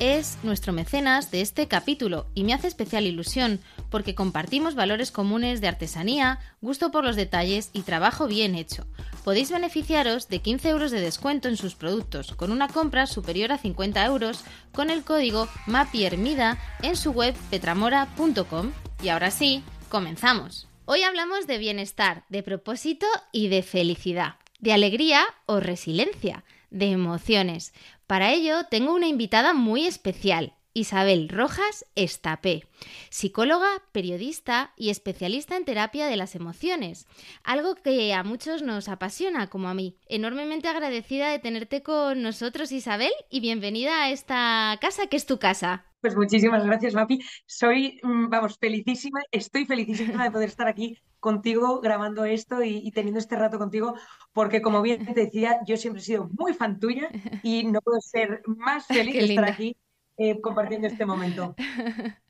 [0.00, 5.60] es nuestro mecenas de este capítulo y me hace especial ilusión porque compartimos valores comunes
[5.60, 8.86] de artesanía, gusto por los detalles y trabajo bien hecho.
[9.24, 13.58] Podéis beneficiaros de 15 euros de descuento en sus productos con una compra superior a
[13.58, 18.72] 50 euros con el código MAPIERMIDA en su web petramora.com.
[19.02, 20.68] Y ahora sí, comenzamos.
[20.86, 27.72] Hoy hablamos de bienestar, de propósito y de felicidad, de alegría o resiliencia, de emociones.
[28.06, 32.66] Para ello tengo una invitada muy especial, Isabel Rojas Estapé,
[33.08, 37.06] psicóloga, periodista y especialista en terapia de las emociones,
[37.44, 39.96] algo que a muchos nos apasiona, como a mí.
[40.06, 45.38] Enormemente agradecida de tenerte con nosotros, Isabel, y bienvenida a esta casa que es tu
[45.38, 45.86] casa.
[46.04, 47.24] Pues muchísimas gracias, Mapi.
[47.46, 53.18] Soy, mm, vamos, felicísima, estoy felicísima de poder estar aquí contigo grabando esto y, teniendo
[53.18, 53.94] este rato contigo,
[54.34, 57.08] porque como bien te decía, yo siempre he sido muy fan tuya
[57.42, 59.78] y no puedo ser más feliz de estar aquí
[60.18, 61.54] eh, compartiendo este momento.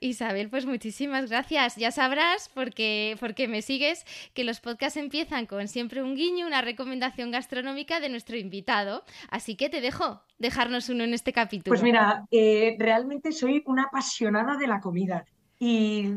[0.00, 1.76] Isabel, pues muchísimas gracias.
[1.76, 4.04] Ya sabrás, porque, porque me sigues,
[4.34, 9.04] que los podcasts empiezan con siempre un guiño, una recomendación gastronómica de nuestro invitado.
[9.30, 11.72] Así que te dejo dejarnos uno en este capítulo.
[11.72, 15.24] Pues mira, eh, realmente soy una apasionada de la comida
[15.58, 16.10] y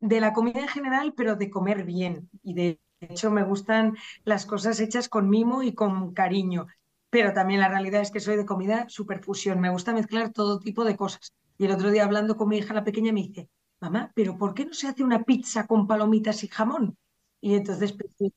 [0.00, 2.28] de la comida en general, pero de comer bien.
[2.42, 6.66] Y de hecho me gustan las cosas hechas con mimo y con cariño.
[7.10, 9.60] Pero también la realidad es que soy de comida superfusión.
[9.60, 11.32] Me gusta mezclar todo tipo de cosas.
[11.58, 14.54] Y el otro día hablando con mi hija la pequeña me dice, mamá, pero ¿por
[14.54, 16.96] qué no se hace una pizza con palomitas y jamón?
[17.40, 18.32] Y entonces pensé,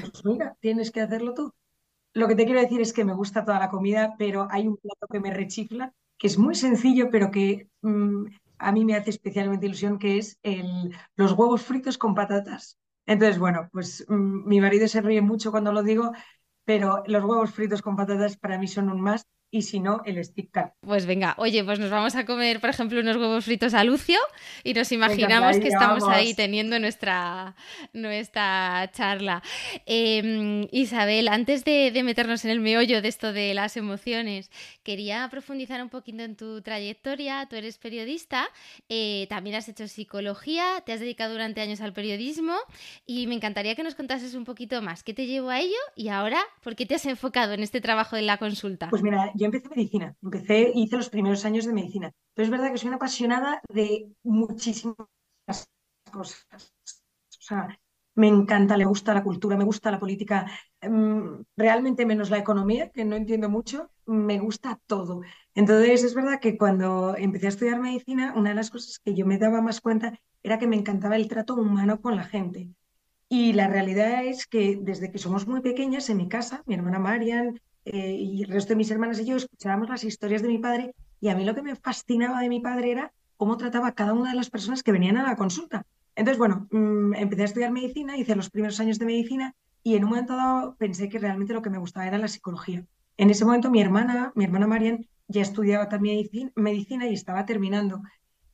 [0.00, 1.52] pues mira, tienes que hacerlo tú.
[2.14, 4.76] Lo que te quiero decir es que me gusta toda la comida, pero hay un
[4.78, 8.26] plato que me rechifla, que es muy sencillo, pero que mm,
[8.58, 12.78] a mí me hace especialmente ilusión, que es el, los huevos fritos con patatas.
[13.06, 16.12] Entonces, bueno, pues mm, mi marido se ríe mucho cuando lo digo,
[16.64, 20.22] pero los huevos fritos con patatas para mí son un más y si no, el
[20.22, 20.50] stick
[20.80, 24.18] Pues venga, oye, pues nos vamos a comer, por ejemplo, unos huevos fritos a Lucio
[24.62, 27.56] y nos imaginamos que estamos ahí teniendo nuestra,
[27.94, 29.42] nuestra charla.
[29.86, 34.50] Em, Isabel, antes de, meternos en el meollo de esto de las emociones,
[34.82, 37.46] quería profundizar un poquito en tu trayectoria.
[37.48, 38.48] Tú eres periodista,
[38.88, 42.54] eh, también has hecho psicología, te has dedicado durante años al periodismo
[43.06, 46.08] y me encantaría que nos contases un poquito más qué te llevó a ello y
[46.08, 48.88] ahora, ¿por qué te has enfocado en este trabajo de la consulta?
[48.90, 52.12] Pues mira, yo empecé medicina, empecé, hice los primeros años de medicina.
[52.34, 54.96] Pero es verdad que soy una apasionada de muchísimas
[56.10, 56.46] cosas.
[57.40, 57.78] O sea,
[58.14, 60.46] me encanta, le gusta la cultura, me gusta la política,
[60.82, 65.22] mm, realmente menos la economía, que no entiendo mucho, me gusta todo.
[65.54, 69.24] Entonces es verdad que cuando empecé a estudiar medicina, una de las cosas que yo
[69.26, 72.70] me daba más cuenta era que me encantaba el trato humano con la gente.
[73.28, 76.98] Y la realidad es que desde que somos muy pequeñas, en mi casa, mi hermana
[76.98, 77.60] Marian,
[77.92, 80.94] eh, y el resto de mis hermanas y yo escuchábamos las historias de mi padre
[81.20, 84.12] y a mí lo que me fascinaba de mi padre era cómo trataba a cada
[84.12, 85.84] una de las personas que venían a la consulta.
[86.14, 90.04] Entonces, bueno, mm, empecé a estudiar medicina, hice los primeros años de medicina y en
[90.04, 92.84] un momento dado pensé que realmente lo que me gustaba era la psicología.
[93.16, 98.02] En ese momento mi hermana, mi hermana Marian, ya estudiaba también medicina y estaba terminando.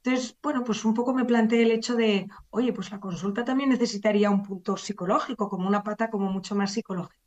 [0.02, 3.70] Entonces, bueno, pues un poco me planteé el hecho de, oye, pues la consulta también
[3.70, 7.18] necesitaría un punto psicológico, como una pata como mucho más psicológica.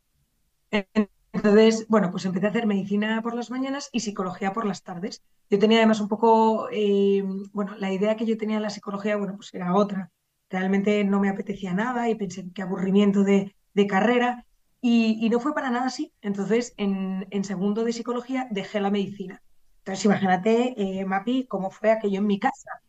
[1.38, 5.22] Entonces, bueno, pues empecé a hacer medicina por las mañanas y psicología por las tardes.
[5.52, 7.24] Yo tenía además un poco, eh,
[7.54, 10.12] bueno, la idea que yo tenía de la psicología, bueno, pues era otra.
[10.50, 13.54] Realmente no me apetecía nada y pensé qué aburrimiento de,
[13.88, 14.46] carrera
[14.82, 16.12] y, no fue para nada así.
[16.22, 19.44] Entonces, en, segundo de psicología dejé la medicina.
[19.80, 22.82] Entonces, imagínate, eh, Mapi, cómo fue aquello en mi casa.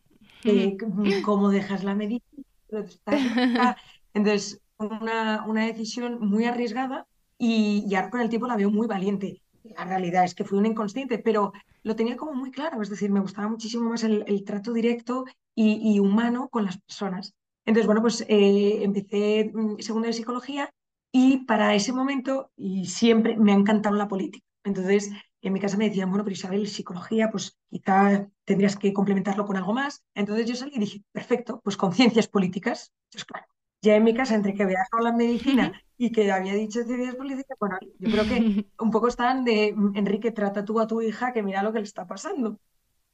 [0.43, 0.75] Eh,
[1.23, 2.45] cómo dejas la medicina.
[4.15, 7.05] Entonces, una, una decisión muy arriesgada
[7.39, 9.41] y, ahora con el tiempo la veo muy valiente.
[9.63, 11.53] La realidad es que fui un inconsciente, pero
[11.83, 15.25] lo tenía como muy claro, es decir, me gustaba muchísimo más el, trato directo
[15.55, 17.33] y, y, humano con las personas.
[17.65, 20.69] Entonces, bueno, pues eh, empecé mm, segundo de psicología
[21.11, 24.45] y para ese momento, y siempre me ha encantado la política.
[24.63, 29.45] Entonces, en mi casa me decían, bueno, pero Isabel, psicología, pues quizá tendrías que complementarlo
[29.45, 30.03] con algo más.
[30.13, 32.91] Entonces yo salí y dije, perfecto, pues con ciencias políticas.
[33.05, 33.47] Entonces, claro,
[33.81, 37.15] ya en mi casa, entre que había dejado la medicina y que había dicho ciencias
[37.15, 41.33] políticas, bueno, yo creo que un poco están de, Enrique, trata tú a tu hija
[41.33, 42.59] que mira lo que le está pasando.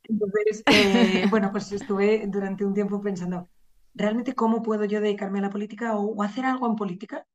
[0.03, 3.49] Entonces, eh, bueno, pues estuve durante un tiempo pensando,
[3.93, 7.25] ¿realmente cómo puedo yo dedicarme a la política o, hacer algo en política?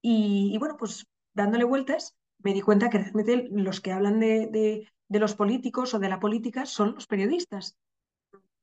[0.00, 4.46] Y, y, bueno, pues dándole vueltas, me di cuenta que realmente los que hablan de,
[4.46, 7.76] de, de los políticos o de la política son los periodistas.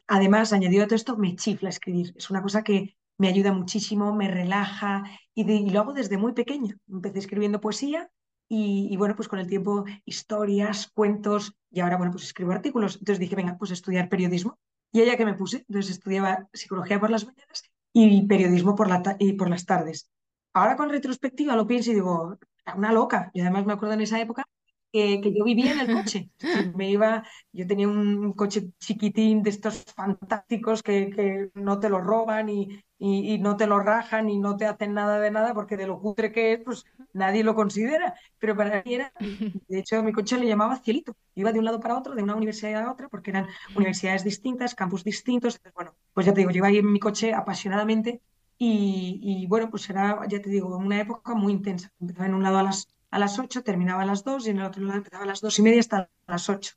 [0.08, 2.14] Además, añadido a todo esto, me chifla escribir.
[2.16, 5.04] Es una cosa que me ayuda muchísimo, me relaja
[5.34, 6.76] y, y lo hago desde muy pequeña.
[6.88, 8.10] Empecé escribiendo poesía
[8.50, 12.96] y, y, bueno, pues con el tiempo historias, cuentos y ahora, bueno, pues escribo artículos.
[12.96, 14.58] Entonces dije, venga, pues estudiar periodismo.
[14.92, 19.16] Y allá que me puse, entonces estudiaba psicología por las mañanas y periodismo por, la
[19.20, 20.10] y por las tardes.
[20.54, 22.38] Ahora con retrospectiva lo pienso y digo,
[22.76, 23.30] una loca.
[23.34, 24.44] Y además me acuerdo en esa época
[24.98, 26.30] que, que yo vivía en el coche.
[26.76, 32.02] Me iba, yo tenía un coche chiquitín de estos fantásticos que, que no te lo
[32.02, 35.54] roban y, y, y, no te lo rajan y no te hacen nada de nada
[35.54, 38.16] porque de lo cutre que es, pues nadie lo considera.
[38.40, 39.14] Pero para mí era,
[39.68, 41.16] de hecho, mi coche le llamaba cielito.
[41.36, 44.74] Iba de un lado para otro, de una universidad a otra, porque eran universidades distintas,
[44.74, 45.56] campus distintos.
[45.58, 48.22] Entonces, bueno, pues ya te digo, yo iba ahí en mi coche apasionadamente
[48.58, 51.92] y, y, bueno, pues era, ya te digo, una época muy intensa.
[52.00, 54.60] Empezaba en un lado a las, a las 8, terminaba a las 2 y en
[54.60, 56.74] el otro lado empezaba a las 2 y media hasta las 8.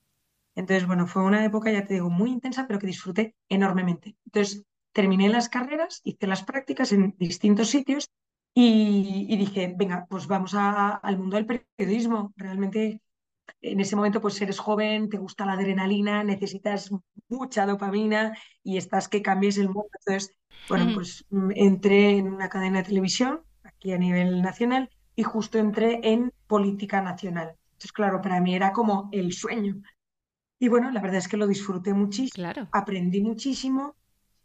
[0.54, 4.16] Entonces, bueno, fue una época, ya te digo, muy intensa, pero que disfruté enormemente.
[4.26, 8.10] Entonces, terminé las carreras, hice las prácticas en distintos sitios
[8.54, 11.46] y, y dije, venga, pues vamos a, al mundo del
[11.76, 12.32] periodismo.
[12.36, 13.00] Realmente
[13.62, 16.90] en ese momento pues eres joven, te gusta la adrenalina, necesitas
[17.28, 19.88] mucha dopamina y estás que cambies el mundo.
[20.00, 20.34] Entonces,
[20.68, 20.94] bueno, mm.
[20.94, 26.32] pues entré en una cadena de televisión aquí a nivel nacional y justo entré en
[26.46, 27.56] política nacional.
[27.72, 29.82] Entonces, claro, para mí era como el sueño.
[30.58, 32.68] Y bueno, la verdad es que lo disfruté muchísimo, claro.
[32.72, 33.96] aprendí muchísimo,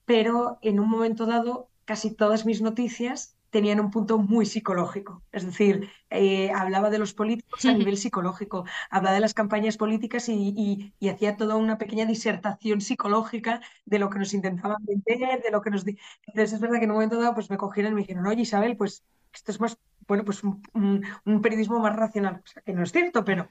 [0.06, 5.24] pero en un momento dado casi todas mis noticias tenían un punto muy psicológico.
[5.32, 10.28] Es decir, eh, hablaba de los políticos a nivel psicológico, hablaba de las campañas políticas
[10.28, 15.42] y, y, y, hacía toda una pequeña disertación psicológica de lo que nos intentaban vender,
[15.42, 15.86] de lo que nos...
[15.88, 18.42] Entonces es verdad que en un momento dado pues me cogieron y me dijeron, oye
[18.42, 19.78] Isabel, pues esto es más,
[20.08, 22.42] bueno, pues un, un, un periodismo más racional.
[22.44, 23.50] O sea, que no es cierto, pero...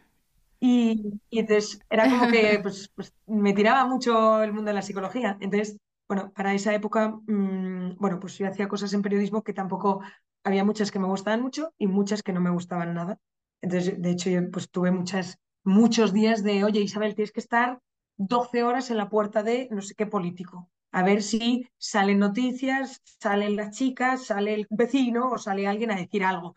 [0.60, 4.82] Y, y entonces era como que pues, pues me tiraba mucho el mundo de la
[4.82, 5.36] psicología.
[5.40, 5.76] Entonces
[6.08, 10.00] bueno, para esa época, mmm, bueno, pues yo hacía cosas en periodismo que tampoco
[10.44, 13.18] había muchas que me gustaban mucho y muchas que no me gustaban nada.
[13.62, 17.80] Entonces, de hecho, yo pues tuve muchas, muchos días de, oye, Isabel, tienes que estar
[18.16, 23.02] 12 horas en la puerta de no sé qué político, a ver si salen noticias,
[23.18, 26.54] salen las chicas, sale el vecino o sale alguien a decir algo.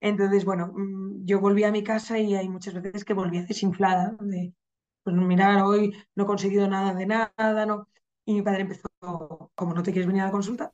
[0.00, 0.72] Entonces, bueno,
[1.24, 4.54] yo volví a mi casa y hay muchas veces que volví desinflada, de,
[5.02, 7.86] pues mirar, hoy no he conseguido nada de nada, no.
[8.24, 8.88] Y mi padre empezó,
[9.54, 10.72] como no te quieres venir a la consulta,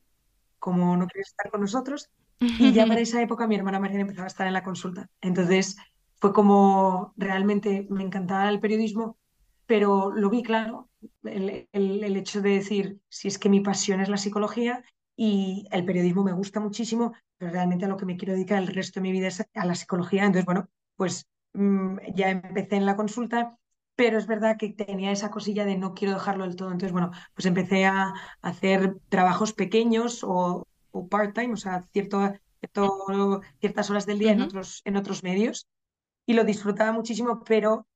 [0.60, 2.10] como no quieres estar con nosotros.
[2.38, 5.10] Y ya para esa época mi hermana Mariana empezaba a estar en la consulta.
[5.20, 5.76] Entonces
[6.20, 9.18] fue como realmente me encantaba el periodismo,
[9.66, 10.89] pero lo vi claro,
[11.24, 14.82] el, el, el hecho de decir, si es que mi pasión es la psicología
[15.16, 18.68] y el periodismo me gusta muchísimo, pero realmente a lo que me quiero dedicar el
[18.68, 20.24] resto de mi vida es a la psicología.
[20.24, 23.56] Entonces, bueno, pues mmm, ya empecé en la consulta
[24.00, 26.70] pero es verdad que tenía esa cosilla de no quiero dejarlo del todo.
[26.70, 33.42] Entonces, bueno, pues empecé a hacer trabajos pequeños o, o part-time, o sea, cierto, cierto,
[33.60, 34.36] ciertas horas del día uh -huh.
[34.36, 35.68] en, otros, en otros medios
[36.24, 37.86] y lo disfrutaba muchísimo, pero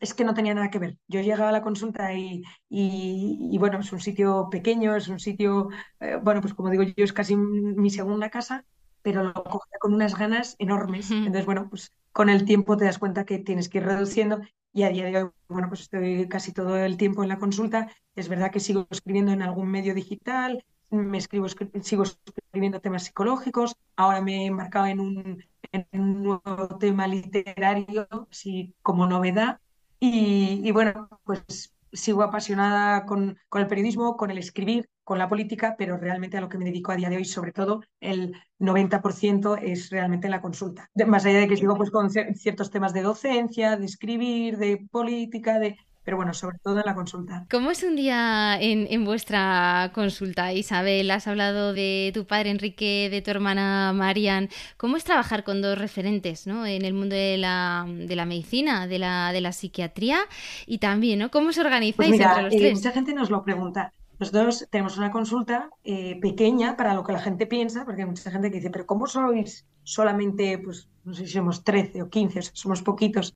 [0.00, 0.98] es que no tenía nada que ver.
[1.08, 5.20] Yo llegaba a la consulta y, y, y bueno, es un sitio pequeño, es un
[5.20, 5.68] sitio,
[6.00, 8.64] eh, bueno, pues como digo yo, es casi mi segunda casa,
[9.02, 11.10] pero lo cogía con unas ganas enormes.
[11.10, 14.40] Entonces, bueno, pues con el tiempo te das cuenta que tienes que ir reduciendo
[14.72, 17.88] y a día de hoy, bueno, pues estoy casi todo el tiempo en la consulta.
[18.14, 21.46] Es verdad que sigo escribiendo en algún medio digital, me escribo,
[21.82, 25.44] sigo escribiendo temas psicológicos, ahora me he embarcado en un,
[25.74, 29.60] en un nuevo tema literario, sí, como novedad.
[30.00, 35.74] Y, bueno, pues sigo apasionada con, con, el periodismo, con el escribir, con la política,
[35.78, 39.58] pero realmente a lo que me dedico a día de hoy, sobre todo el 90%
[39.62, 40.90] es realmente la consulta.
[41.06, 45.58] Más allá de que sigo pues, con ciertos temas de docencia, de escribir, de política,
[45.58, 47.46] de, pero bueno, sobre todo en la consulta.
[47.50, 51.10] ¿Cómo es un día en, vuestra consulta, Isabel?
[51.10, 54.50] Has hablado de tu padre Enrique, de tu hermana Marian.
[54.76, 56.66] ¿Cómo es trabajar con dos referentes ¿no?
[56.66, 60.18] en el mundo de la, de la medicina, de la, de la psiquiatría
[60.66, 61.30] y también, ¿no?
[61.30, 62.74] ¿Cómo os organizáis pues entre los eh, tres?
[62.74, 63.92] Mucha gente nos lo pregunta.
[64.18, 68.30] Nosotros tenemos una consulta eh, pequeña para lo que la gente piensa, porque hay mucha
[68.30, 72.42] gente que dice, pero ¿cómo sois solamente, pues no sé si somos 13 o 15,
[72.52, 73.34] somos poquitos?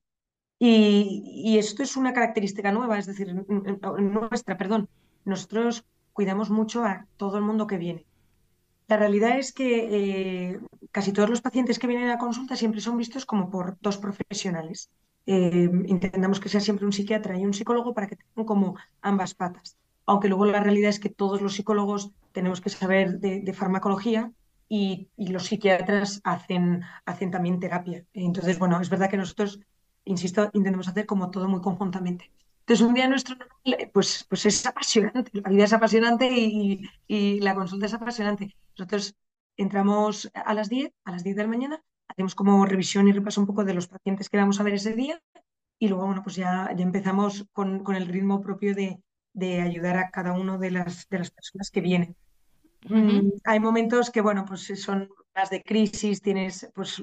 [0.58, 4.88] Y, esto es una característica nueva, es decir, nuestra, perdón.
[5.24, 8.06] Nosotros cuidamos mucho a todo el mundo que viene.
[8.88, 10.60] La realidad es que eh,
[10.90, 14.90] casi todos los pacientes que vienen a consulta siempre son vistos como por dos profesionales.
[15.26, 19.34] Eh, intentamos que sea siempre un psiquiatra y un psicólogo para que tengan como ambas
[19.34, 19.76] patas.
[20.06, 24.32] Aunque luego la realidad es que todos los psicólogos tenemos que saber de, farmacología
[24.70, 28.06] y, y, los psiquiatras hacen, hacen también terapia.
[28.14, 29.60] Entonces, bueno, es verdad que nosotros
[30.08, 32.30] insisto, intentamos hacer como todo muy conjuntamente.
[32.60, 33.36] Entonces, un día nuestro
[33.92, 38.54] pues, pues es apasionante, la vida es apasionante y, la consulta es apasionante.
[38.76, 39.14] Nosotros
[39.56, 43.40] entramos a las 10, a las 10 de la mañana, hacemos como revisión y repaso
[43.40, 45.20] un poco de los pacientes que vamos a ver ese día
[45.78, 49.00] y luego, bueno, pues ya, ya empezamos con, con el ritmo propio de,
[49.32, 52.16] de, ayudar a cada una de las, de las personas que vienen.
[52.88, 57.02] Mm, hay momentos que, bueno, pues son más de crisis, tienes pues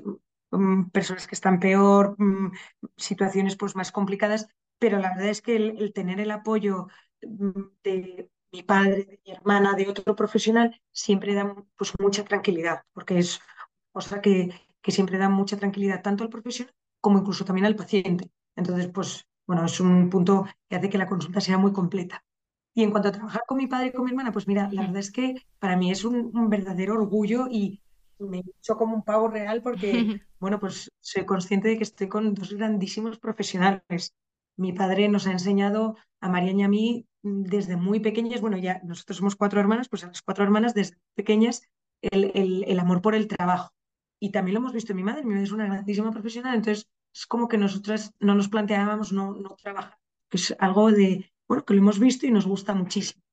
[0.92, 2.52] personas que están peor, mm,
[2.98, 4.48] situaciones pues más complicadas,
[4.80, 6.88] pero la verdad es que el, tener el apoyo
[7.22, 12.84] mm, de mi padre, de mi hermana, de otro profesional, siempre da pues mucha tranquilidad,
[12.94, 13.40] porque es
[13.92, 18.32] cosa que, que siempre da mucha tranquilidad tanto al profesional como incluso también al paciente.
[18.56, 22.24] Entonces, pues bueno, es un punto que hace que la consulta sea muy completa.
[22.74, 24.82] Y en cuanto a trabajar con mi padre y con mi hermana, pues mira, la
[24.82, 27.82] verdad es que para mí es un, un verdadero orgullo y,
[28.19, 32.34] me hecho como un pavo real porque, bueno, pues soy consciente de que estoy con
[32.34, 34.13] dos grandísimos profesionales.
[34.57, 38.81] Mi padre nos ha enseñado a María y a mí desde muy pequeñas, bueno, ya
[38.84, 41.63] nosotros somos cuatro hermanas, pues a las cuatro hermanas desde pequeñas
[42.01, 43.74] el, el, amor por el trabajo.
[44.19, 46.88] Y también lo hemos visto en mi madre, mi madre es una grandísima profesional, entonces
[47.13, 49.98] es como que nosotras no nos planteábamos no, no trabajar,
[50.29, 53.24] que es algo de, bueno, que lo hemos visto y nos gusta muchísimo.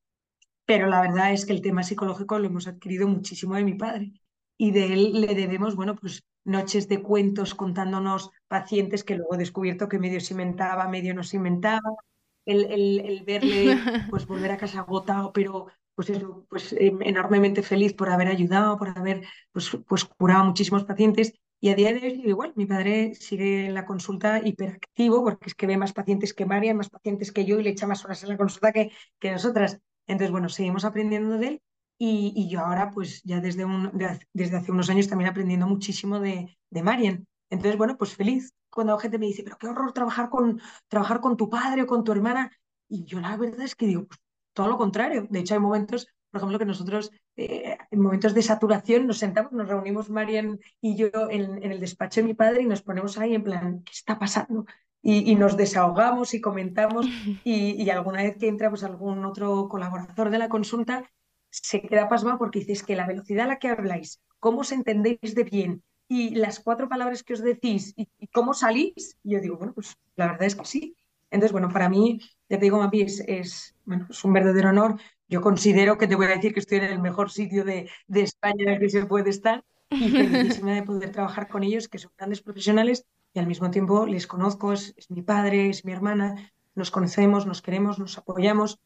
[0.64, 4.12] Pero la verdad es que el tema psicológico lo hemos adquirido muchísimo de mi padre
[4.56, 9.38] y de él le debemos, bueno, pues noches de cuentos contándonos pacientes que luego he
[9.38, 11.97] descubierto que medio se inventaba, medio no se inventaba,
[12.44, 13.76] el, el, verle
[14.11, 18.76] pues volver a casa agotado, pero pues eso, pues em, enormemente feliz por haber ayudado,
[18.78, 21.35] por haber pues, pues curado a muchísimos pacientes.
[21.61, 25.54] Y a día de hoy igual, mi padre sigue en la consulta hiperactivo porque es
[25.54, 28.23] que ve más pacientes que María, más pacientes que yo y le echa más horas
[28.25, 28.90] en la consulta que,
[29.21, 29.78] que nosotras.
[30.09, 31.62] Entonces, bueno, seguimos aprendiendo de él
[32.04, 33.92] y, yo ahora, pues ya desde, un,
[34.32, 37.28] desde hace unos años también aprendiendo muchísimo de, de Marian.
[37.49, 41.21] Entonces, bueno, pues feliz cuando la gente me dice, pero qué horror trabajar con, trabajar
[41.21, 42.50] con tu padre o con tu hermana.
[42.88, 44.18] Y yo la verdad es que digo, pues
[44.52, 45.28] todo lo contrario.
[45.30, 49.52] De hecho, hay momentos, por ejemplo, que nosotros eh, en momentos de saturación nos sentamos,
[49.52, 53.37] nos reunimos Marian y yo en, el despacho de mi padre y nos ponemos ahí
[53.37, 54.66] en plan, ¿qué está pasando?
[55.04, 57.06] Y, nos desahogamos y comentamos
[57.44, 61.09] y, y, alguna vez que entra pues algún otro colaborador de la consulta
[61.52, 65.35] se queda pasmado porque dices que la velocidad a la que habláis, cómo os entendéis
[65.35, 69.73] de bien y las cuatro palabras que os decís y, cómo salís, yo digo, bueno,
[69.75, 70.97] pues la verdad es que sí.
[71.30, 75.00] Entonces, bueno, para mí, ya te digo, Mapi, es, es, bueno, es un verdadero honor.
[75.28, 78.23] Yo considero que te voy a decir que estoy en el mejor sitio de, de
[78.23, 81.99] España en el que se puede estar y felicísima de poder trabajar con ellos, que
[81.99, 86.52] son grandes profesionales y al mismo tiempo les conozco, es mi padre, es mi hermana,
[86.75, 88.78] nos conocemos, nos queremos, nos apoyamos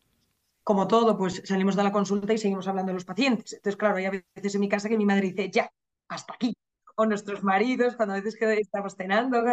[0.66, 3.52] como todo, pues salimos de la consulta y seguimos hablando de los pacientes.
[3.52, 5.70] Entonces, claro, hay veces en mi casa que mi madre dice, ya,
[6.08, 6.56] hasta aquí.
[6.96, 9.44] O nuestros maridos, cuando a veces que estamos cenando,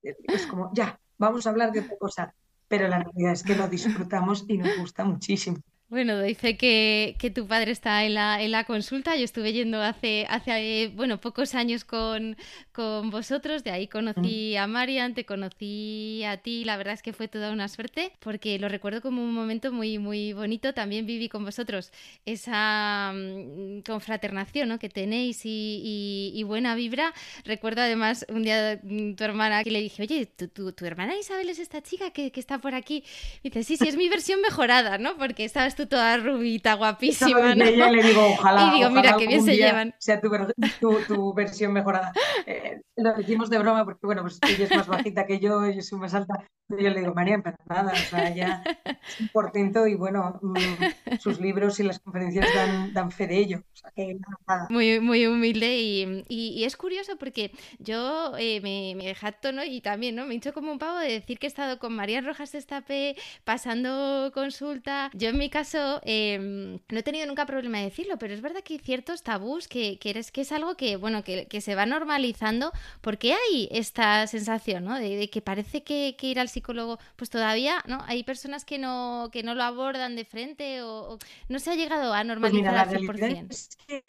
[0.00, 2.34] es como, ya, vamos a hablar de otra cosa.
[2.68, 5.58] Pero la realidad es que lo disfrutamos y nos gusta muchísimo.
[5.90, 9.16] Bueno, dice que, que, tu padre está en la, en la consulta.
[9.16, 12.36] Yo estuve yendo hace, hace bueno, pocos años con,
[12.70, 13.64] con vosotros.
[13.64, 16.64] De ahí conocí a Marian, te conocí a ti.
[16.64, 19.98] La verdad es que fue toda una suerte porque lo recuerdo como un momento muy,
[19.98, 20.72] muy bonito.
[20.74, 21.90] También viví con vosotros
[22.24, 24.78] esa mm, confraternación ¿no?
[24.78, 27.12] que tenéis y, y, buena vibra.
[27.44, 31.48] Recuerdo además un día mm, tu hermana que le dije, oye, tu, tu, hermana Isabel
[31.48, 33.02] es esta chica que, que está por aquí.
[33.42, 35.16] Y dice, sí, sí, es mi versión mejorada, ¿no?
[35.16, 37.54] Porque estabas tú toda rubita, guapísima.
[37.54, 37.64] ¿no?
[37.64, 38.68] Y le digo, ojalá.
[38.68, 39.94] Y digo, mira, qué bien se llevan.
[39.98, 40.30] Sea tu,
[41.06, 42.12] tu, versión mejorada.
[42.46, 45.82] Eh, lo decimos de broma porque, bueno, pues ella es más bajita que yo, yo
[45.82, 46.44] soy más alta.
[46.68, 51.18] Yo le digo, María, pero nada, o sea, ya es un portento y, bueno, mm,
[51.18, 53.58] sus libros y las conferencias dan, dan fe de ello.
[53.72, 54.68] O sea, que nada.
[54.70, 59.64] Muy, muy humilde y, y, es curioso porque yo eh, me, me jacto, ¿no?
[59.64, 60.26] Y también, ¿no?
[60.26, 63.16] Me he hecho como un pavo de decir que he estado con María Rojas Destape
[63.44, 65.10] pasando consulta.
[65.14, 65.69] Yo en mi caso
[66.02, 69.68] em, no he tenido nunca problema de decirlo, pero es verdad que hay ciertos tabús
[69.68, 73.68] que, que, eres, que es algo que, bueno, que, que, se va normalizando porque hay
[73.70, 74.98] esta sensación, ¿no?
[74.98, 77.98] De, que parece que, ir al psicólogo, pues todavía, ¿no?
[78.06, 82.12] Hay personas que no, que no lo abordan de frente o, no se ha llegado
[82.12, 83.46] a pues normalizar al 100%.
[83.50, 84.02] Es que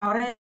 [0.00, 0.36] ahora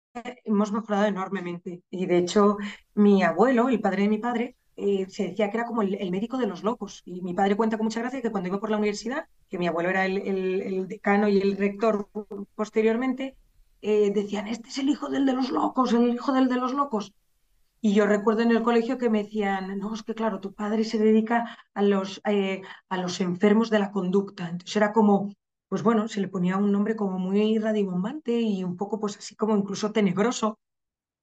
[0.44, 2.58] hemos mejorado enormemente y de hecho
[2.96, 6.38] mi abuelo, el padre de mi padre, eh, se decía que era como el, médico
[6.38, 7.01] de los locos.
[7.05, 9.67] Y mi padre cuenta con mucha gracia que cuando iba por la universidad, que mi
[9.67, 12.09] abuelo era el, decano y el rector
[12.55, 13.36] posteriormente,
[13.81, 16.74] eh, decían, este es el hijo del de los locos, el hijo del de los
[16.74, 17.13] locos.
[17.81, 20.83] Y yo recuerdo en el colegio que me decían, no, es que claro, tu padre
[20.83, 24.50] se dedica a los, eh, a los enfermos de la conducta.
[24.50, 25.33] Entonces era como,
[25.69, 29.36] pues bueno, se le ponía un nombre como muy radibombante y un poco pues así
[29.36, 30.59] como incluso tenebroso.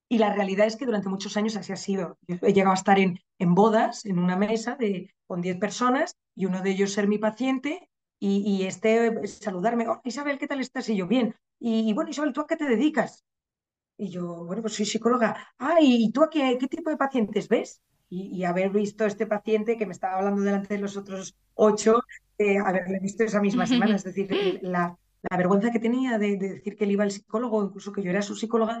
[0.09, 2.17] Y la realidad es que durante muchos años así ha sido.
[2.27, 6.15] Yo he llegado a estar en, en bodas, en una mesa de, con 10 personas,
[6.35, 10.61] y uno de ellos ser mi paciente, y, y este saludarme, oh, Isabel, ¿qué tal
[10.61, 10.87] estás?
[10.89, 11.35] Y yo, bien.
[11.59, 13.25] Y, bueno, Isabel, ¿tú a qué te dedicas?
[13.97, 15.35] Y yo, bueno, pues soy psicóloga.
[15.57, 17.81] Ah, ¿y tú a qué, qué tipo de pacientes ves?
[18.09, 21.99] Y, haber visto este paciente que me estaba hablando delante de los otros ocho,
[22.37, 23.95] eh, haberle visto esa misma semana.
[23.95, 24.97] Es decir, la,
[25.29, 28.21] la vergüenza que tenía de, decir que él iba al psicólogo, incluso que yo era
[28.21, 28.79] su psicóloga,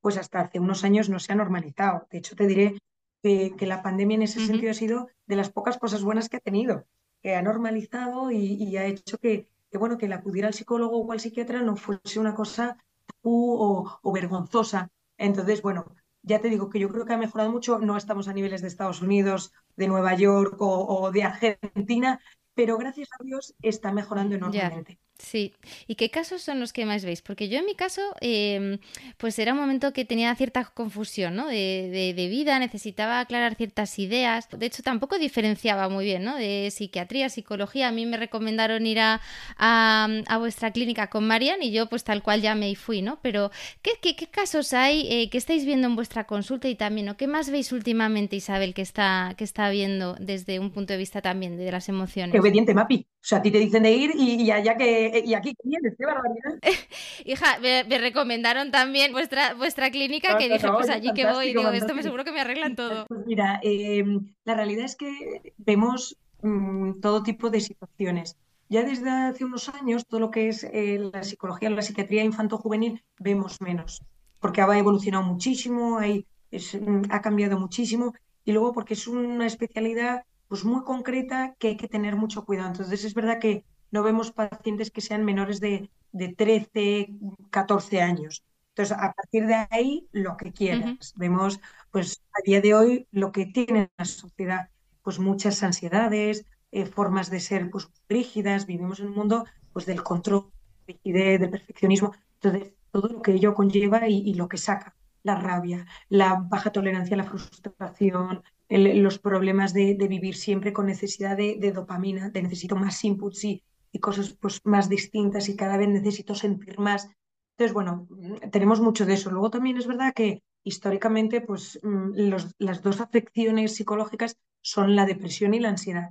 [0.00, 2.06] pues hasta hace unos años no se ha normalizado.
[2.10, 2.78] De hecho, te diré
[3.22, 6.40] que, la pandemia en ese sentido ha sido de las pocas cosas buenas que ha
[6.40, 6.86] tenido,
[7.22, 11.20] que ha normalizado y, ha hecho que, bueno, que el acudir al psicólogo o al
[11.20, 12.76] psiquiatra no fuese una cosa
[13.22, 14.90] o, o vergonzosa.
[15.18, 17.78] Entonces, bueno, ya te digo que yo creo que ha mejorado mucho.
[17.78, 22.20] No estamos a niveles de Estados Unidos, de Nueva York o, de Argentina,
[22.54, 24.98] pero gracias a Dios está mejorando enormemente.
[25.20, 25.52] Sí,
[25.86, 27.20] ¿y qué casos son los que más veis?
[27.20, 28.78] Porque yo en mi caso, em,
[29.18, 31.46] pues era un momento que tenía cierta confusión, ¿no?
[31.46, 34.48] De, de, vida, necesitaba aclarar ciertas ideas.
[34.50, 36.36] De hecho, tampoco diferenciaba muy bien, ¿no?
[36.36, 37.88] De psiquiatría, psicología.
[37.88, 39.20] A mí me recomendaron ir a,
[39.58, 43.18] a, vuestra clínica con Marian y yo pues tal cual ya me fui, ¿no?
[43.20, 43.50] Pero,
[43.82, 47.16] ¿qué, qué, qué casos hay eh, que estáis viendo en vuestra consulta y también, ¿no?
[47.16, 51.20] ¿Qué más veis últimamente, Isabel, que está, que está viendo desde un punto de vista
[51.20, 52.38] también de, las emociones?
[52.40, 53.06] Obediente, Mapi.
[53.22, 55.54] O sea, a ti te dicen de ir y, y allá que eh, y aquí
[55.62, 56.58] vienes, qué barbaridad.
[57.26, 61.94] Hija, me, recomendaron también vuestra, vuestra clínica, que dije, pues allí que voy, digo, esto
[61.94, 63.06] me seguro que me arreglan todo.
[63.08, 68.38] Pues mira, em, la realidad es que vemos mm, todo tipo de situaciones.
[68.70, 73.02] Ya desde hace unos años, todo lo que es eh, la psicología, la psiquiatría infanto-juvenil,
[73.18, 74.02] vemos menos,
[74.38, 80.22] porque ha evolucionado muchísimo, hay, mm, ha cambiado muchísimo, y luego porque es una especialidad
[80.50, 82.70] pues muy concreta que hay que tener mucho cuidado.
[82.70, 87.08] Entonces es verdad que no vemos pacientes que sean menores de, de 13,
[87.50, 88.42] 14 años.
[88.70, 91.14] Entonces, a partir de ahí, lo que quieras.
[91.14, 91.60] Vemos,
[91.92, 94.70] pues, a día de hoy, lo que tiene la sociedad,
[95.02, 98.66] pues, muchas ansiedades, eh, formas de ser, pues, rígidas.
[98.66, 100.50] Vivimos en un mundo, pues, del control,
[100.88, 102.12] rigidez, del perfeccionismo.
[102.42, 107.14] Entonces, todo lo que ello conlleva y, lo que saca, la rabia, la baja tolerancia
[107.14, 113.04] a la frustración, los problemas de, vivir siempre con necesidad de, dopamina, de necesito más
[113.04, 117.08] inputs y, y cosas pues, más distintas y cada vez necesito sentir más.
[117.52, 118.06] Entonces, bueno,
[118.52, 119.30] tenemos mucho de eso.
[119.30, 122.12] Luego también es verdad que históricamente pues, mm,
[122.58, 126.10] las dos afecciones psicológicas son la depresión y la ansiedad.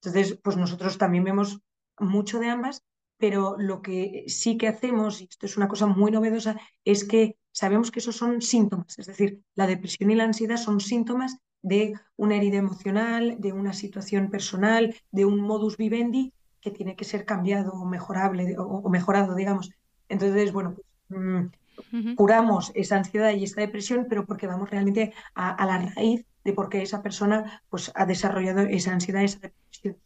[0.00, 1.60] Entonces, pues nosotros también vemos
[1.98, 2.84] mucho de ambas,
[3.18, 7.36] pero lo que sí que hacemos, y esto es una cosa muy novedosa, es que
[7.52, 11.94] sabemos que esos son síntomas, es decir, la depresión y la ansiedad son síntomas de
[12.16, 17.24] una herida emocional, de una situación personal, de un modus vivendi que tiene que ser
[17.24, 19.70] cambiado o mejorable o, mejorado, digamos.
[20.08, 25.64] Entonces, bueno, pues, mm, curamos esa ansiedad y esa depresión, pero porque vamos realmente a,
[25.66, 29.96] la raíz de por qué esa persona pues, ha desarrollado esa ansiedad, esa depresión.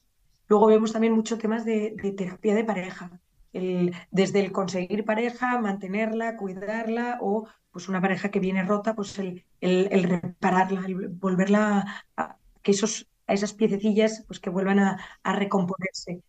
[0.49, 3.11] Luego vemos también muchos temas de, terapia de pareja,
[3.53, 9.19] el, desde el conseguir pareja, mantenerla, cuidarla o pues una pareja que viene rota, pues
[9.19, 15.01] el, el, repararla, el volverla a, que esos, a esas piececillas pues que vuelvan a,
[15.23, 16.23] a recomponerse.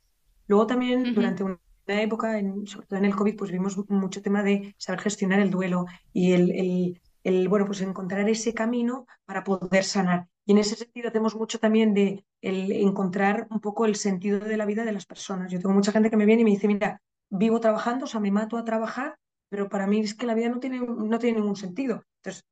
[0.48, 4.42] Luego también durante una época, en, sobre todo en el COVID, pues vimos mucho tema
[4.44, 9.44] de saber gestionar el duelo y el, el, el, bueno, pues encontrar ese camino para
[9.44, 10.28] poder sanar.
[10.46, 14.58] Y en ese sentido hacemos mucho también de el encontrar un poco el sentido de
[14.58, 15.52] la vida de las personas.
[15.52, 17.02] Yo tengo mucha gente que me viene y me dice, mira,
[17.34, 19.18] vivo trabajando, o sea, me mato a trabajar,
[19.50, 22.04] pero para mí es que la vida no tiene, no tiene ningún sentido.
[22.18, 22.46] Entonces,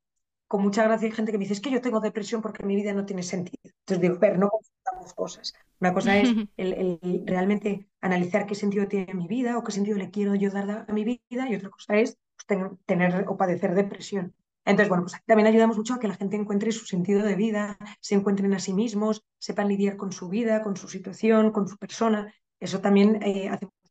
[0.48, 2.76] con mucha gracia hay gente que me dice, es que yo tengo depresión porque mi
[2.76, 3.62] vida no tiene sentido.
[3.64, 5.54] Entonces digo, pero no confundamos cosas.
[5.80, 10.10] Una cosa es el, realmente analizar qué sentido tiene mi vida o qué sentido le
[10.10, 14.34] quiero yo dar a mi vida y otra cosa es pues, tener o padecer depresión.
[14.64, 17.78] Entonces, bueno, pues también ayudamos mucho a que la gente encuentre su sentido de vida,
[18.00, 21.76] se encuentren a sí mismos, sepan lidiar con su vida, con su situación, con su
[21.78, 22.32] persona.
[22.60, 23.81] Eso también eh, mucho.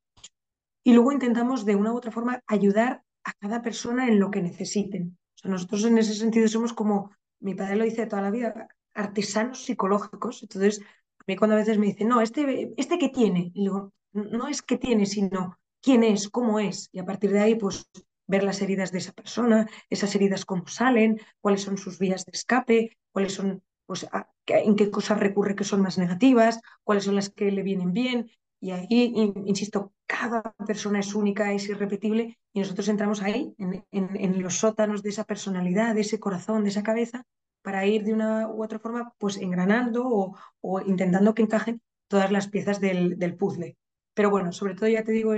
[0.83, 4.41] Y luego intentamos de una u otra forma ayudar a cada persona en lo que
[4.41, 5.17] necesiten.
[5.43, 10.43] Nosotros en ese sentido somos como, mi padre lo dice toda la vida, artesanos psicológicos.
[10.43, 13.69] Entonces, a mí cuando a veces me dicen, no, este, este que tiene, y
[14.13, 16.89] no es que tiene, sino quién es, cómo es.
[16.91, 17.89] Y a partir de ahí, pues
[18.27, 22.31] ver las heridas de esa persona, esas heridas cómo salen, cuáles son sus vías de
[22.31, 24.07] escape, cuáles son, pues,
[24.47, 28.31] en qué cosas recurre que son más negativas, cuáles son las que le vienen bien.
[28.63, 34.59] Y ahí, insisto, cada persona es única, es irrepetible, y nosotros entramos ahí, en, los
[34.59, 37.25] sótanos de esa personalidad, de ese corazón, de esa cabeza,
[37.63, 42.49] para ir de una u otra forma, pues engranando o, intentando que encajen todas las
[42.49, 43.77] piezas del, puzzle.
[44.13, 45.33] Pero bueno, sobre todo ya te digo,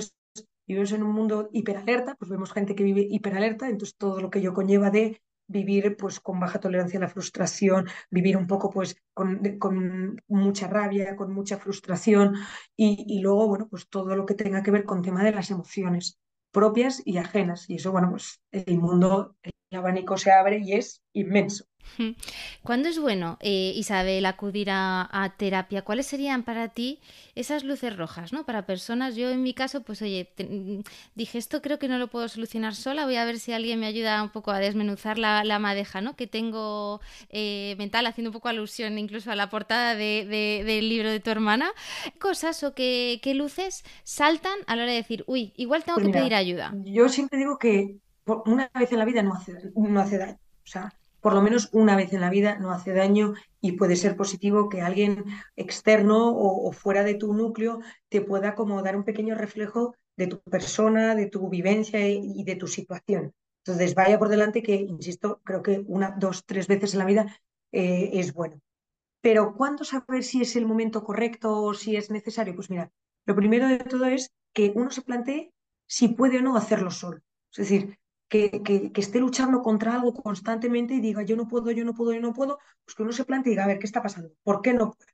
[0.67, 4.41] vivimos en un mundo hiperalerta, pues vemos gente que vive hiperalerta, entonces todo lo que
[4.41, 5.21] yo conlleva de
[5.54, 10.68] vivir pues con baja tolerancia a la frustración, vivir un poco pues con, con mucha
[10.68, 12.36] rabia, con mucha frustración
[12.76, 15.52] y, y, luego, bueno, pues todo lo que tenga que ver con tema de las
[15.52, 16.20] emociones
[16.52, 17.70] propias y ajenas.
[17.70, 21.66] Y eso, bueno, pues el mundo, el abanico se abre y es inmenso.
[22.63, 25.84] ¿Cuándo es bueno, eh, Isabel, acudir a, terapia?
[25.84, 27.00] ¿Cuáles serían para ti
[27.36, 28.46] esas luces rojas, ¿no?
[28.46, 30.80] Para personas, yo en mi caso, pues oye, mm,
[31.15, 33.88] dije, esto creo que no lo puedo solucionar sola, voy a ver si alguien me
[33.88, 36.15] ayuda un poco a desmenuzar la, madeja, ¿no?
[36.15, 41.19] Que tengo eh, mental, haciendo un poco alusión incluso a la portada del libro de
[41.19, 41.72] tu hermana.
[42.19, 46.13] Cosas o qué luces saltan a la hora de decir, uy, igual tengo pues que
[46.13, 46.74] pedir ayuda.
[46.84, 47.98] Yo siempre digo que
[48.46, 50.39] una vez en la vida no hace, no hace daño.
[50.63, 53.95] O sea, por lo menos una vez en la vida no hace daño y puede
[53.95, 55.23] ser positivo que alguien
[55.55, 60.41] externo o, fuera de tu núcleo te pueda como dar un pequeño reflejo de tu
[60.41, 63.33] persona, de tu vivencia y, de tu situación.
[63.65, 67.39] Entonces, vaya por delante que, insisto, creo que una, dos, tres veces en la vida
[67.71, 68.59] eh, es bueno.
[69.21, 72.53] Pero ¿cuándo saber si es el momento correcto o si es necesario?
[72.53, 72.91] Pues mira,
[73.25, 75.53] lo primero de todo es que uno se plantee
[75.88, 77.21] si puede o no hacerlo solo.
[77.49, 77.97] Es decir,
[78.34, 82.22] que, esté luchando contra algo constantemente y diga yo no puedo, yo no puedo, yo
[82.22, 84.32] no puedo, pues que uno se plantee y diga, a ver, ¿qué está pasando?
[84.43, 85.12] ¿Por qué no puedo?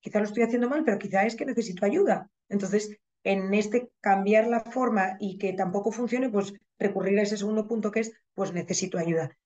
[0.00, 2.28] Quizá lo estoy haciendo mal, pero quizá es que necesito ayuda.
[2.48, 7.66] Entonces, en este cambiar la forma y que tampoco funcione, pues recurrir a ese segundo
[7.66, 9.36] punto que es, pues necesito ayuda.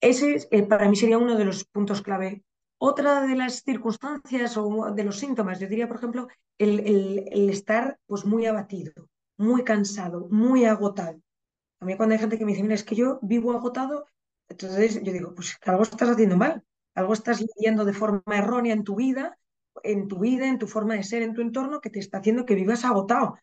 [0.00, 2.42] Ese eh, para mí sería uno de los puntos clave.
[2.78, 6.26] Otra de las circunstancias o de los síntomas, yo diría, por ejemplo,
[6.58, 6.80] el,
[7.30, 8.92] el estar pues muy abatido,
[9.36, 11.20] muy cansado, muy agotado.
[11.82, 14.06] A mí cuando hay gente que me dice, mira, es que yo vivo agotado,
[14.48, 16.62] entonces yo digo, pues algo estás haciendo mal,
[16.94, 19.36] algo estás viviendo de forma errónea en tu vida,
[19.82, 22.46] en tu vida, en tu forma de ser, en tu entorno, que te está haciendo
[22.46, 23.36] que vivas agotado,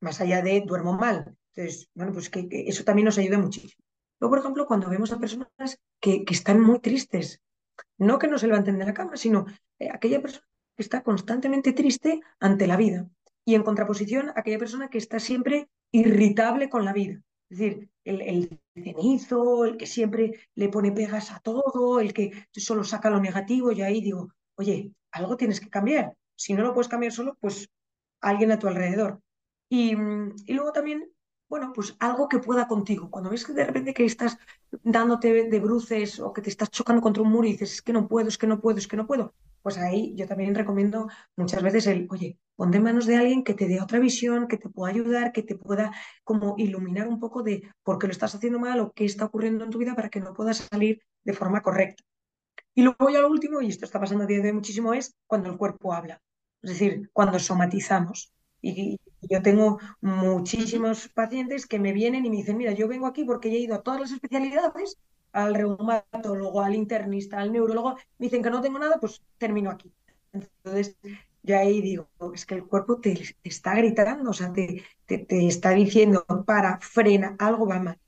[0.00, 1.36] más allá de duermo mal.
[1.54, 3.84] Entonces, bueno, pues que, eso también nos ayuda muchísimo.
[4.18, 7.42] Luego, por ejemplo, cuando vemos a personas que, están muy tristes,
[7.98, 9.44] no que no se levanten de la cama, sino
[9.78, 13.06] eh, aquella persona que está constantemente triste ante la vida.
[13.44, 17.20] Y en contraposición, aquella persona que está siempre irritable con la vida.
[17.54, 22.82] Es decir, el, cenizo, el que siempre le pone pegas a todo, el que solo
[22.82, 26.16] saca lo negativo, y ahí digo, oye, algo tienes que cambiar.
[26.34, 27.68] Si no lo puedes cambiar solo, pues
[28.20, 29.20] alguien a tu alrededor.
[29.68, 31.08] Y, luego también,
[31.48, 33.10] bueno, pues algo que pueda contigo.
[33.10, 34.38] Cuando ves que de repente que estás
[34.82, 37.92] dándote de bruces o que te estás chocando contra un muro y dices, es que
[37.92, 41.08] no puedo, es que no puedo, es que no puedo, pues ahí yo también recomiendo
[41.36, 44.58] muchas veces el, oye, ponte en manos de alguien que te dé otra visión, que
[44.58, 45.90] te pueda ayudar, que te pueda
[46.22, 49.64] como iluminar un poco de por qué lo estás haciendo mal o qué está ocurriendo
[49.64, 52.04] en tu vida para que no puedas salir de forma correcta.
[52.74, 55.14] Y luego ya lo último, y esto está pasando a día de hoy muchísimo, es
[55.26, 56.20] cuando el cuerpo habla,
[56.60, 58.32] es decir, cuando somatizamos.
[58.60, 63.24] Y, yo tengo muchísimos pacientes que me vienen y me dicen, mira, yo vengo aquí
[63.24, 64.98] porque he ido a todas las especialidades
[65.32, 69.92] al reumatólogo, al internista, al neurólogo, me dicen que no tengo nada, pues termino aquí.
[70.32, 70.96] Entonces,
[71.42, 75.70] yo ahí digo, es que el cuerpo te, está gritando, o sea, te, te, está
[75.70, 77.98] diciendo, para, frena, algo va mal.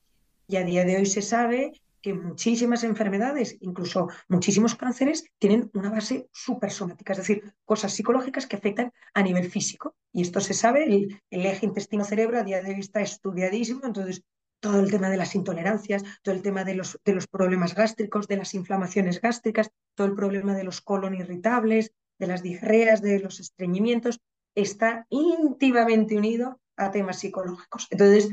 [0.48, 5.90] Y a día de hoy se sabe que muchísimas enfermedades, incluso muchísimos cánceres, tienen una
[5.90, 9.96] base supersomática, es decir, cosas psicológicas que afectan a nivel físico.
[10.12, 14.22] Y esto se sabe, el, eje intestino-cerebro a día de hoy está estudiadísimo, entonces
[14.60, 18.26] todo el tema de las intolerancias, todo el tema de los, de los problemas gástricos,
[18.26, 23.20] de las inflamaciones gástricas, todo el problema de los colon irritables, de las diarreas, de
[23.20, 24.20] los estreñimientos,
[24.54, 27.86] está íntimamente unido a temas psicológicos.
[27.90, 28.30] Entonces,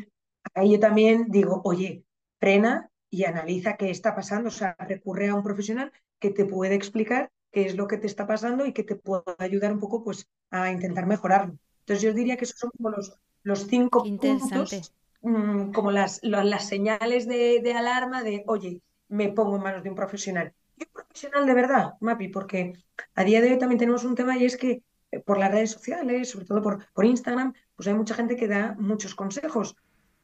[0.53, 2.05] ahí yo también digo, oye,
[2.39, 6.73] frena y analiza qué está pasando, o sea, recurre a un profesional que te puede
[6.73, 10.03] explicar qué es lo que te está pasando y que te pueda ayudar un poco
[10.03, 11.55] pues, a intentar mejorarlo.
[11.81, 16.67] Entonces yo diría que esos son como los, los cinco puntos, mm, como las, las,
[16.67, 20.51] señales de, de, alarma de, oye, me pongo en manos de un profesional.
[20.75, 22.73] Y un profesional de verdad, Mapi, porque
[23.13, 25.69] a día de hoy también tenemos un tema y es que eh, por las redes
[25.69, 29.75] sociales, sobre todo por, por Instagram, pues hay mucha gente que da muchos consejos,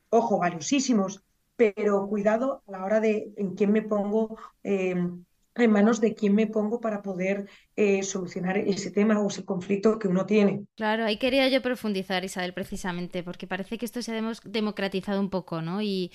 [0.09, 1.23] ojo, valiosísimos,
[1.59, 4.95] pero cuidado a la hora de en quién me pongo, eh,
[5.55, 9.99] en manos de quién me pongo para poder eh, solucionar ese tema o ese conflicto
[9.99, 10.63] que uno tiene.
[10.77, 15.29] Claro, ahí quería yo profundizar, Isabel, precisamente, porque parece que esto se ha democratizado un
[15.29, 15.81] poco, ¿no?
[15.81, 16.13] Y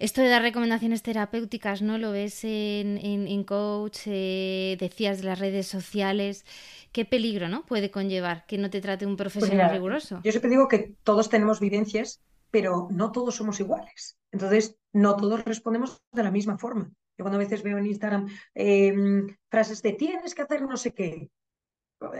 [0.00, 1.96] esto de dar recomendaciones terapéuticas, ¿no?
[1.96, 6.44] Lo ves en, en, coach, eh, decías de las redes sociales.
[6.90, 7.64] ¿Qué peligro, ¿no?
[7.66, 10.20] Puede conllevar que no te trate un pues profesional riguroso.
[10.24, 14.16] Yo siempre digo que todos tenemos vivencias, pero no todos somos iguales.
[14.36, 16.92] Entonces, no todos respondemos de la misma forma.
[17.16, 20.92] Yo cuando a veces veo en Instagram em, frases de tienes que hacer no sé
[20.92, 21.30] qué.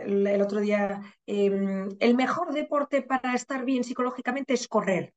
[0.02, 5.12] El, otro día, em, el mejor deporte para estar bien psicológicamente es correr.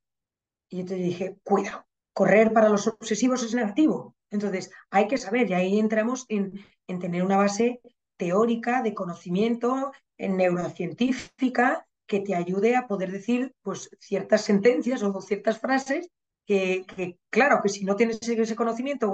[0.68, 4.14] Y te dije, cuidado, correr para los obsesivos es negativo.
[4.30, 7.80] Entonces, hay que saber, y ahí entramos en, en tener una base
[8.18, 15.18] teórica de conocimiento, en neurocientífica, que te ayude a poder decir pues, ciertas sentencias o
[15.22, 16.10] ciertas frases
[16.50, 19.12] que, claro, que si no tienes ese conocimiento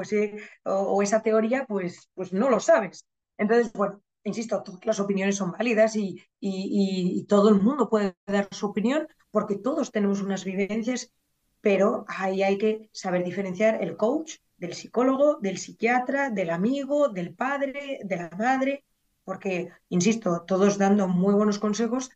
[0.65, 3.07] o, esa teoría, pues, pues no lo sabes.
[3.37, 8.49] Entonces, bueno, insisto, todas las opiniones son válidas y, y, todo el mundo puede dar
[8.53, 11.13] su opinión porque todos tenemos unas vivencias,
[11.61, 17.35] pero ahí hay que saber diferenciar el coach del psicólogo, del psiquiatra, del amigo, del
[17.35, 18.85] padre, de la madre,
[19.25, 22.11] porque, insisto, todos dando muy buenos consejos,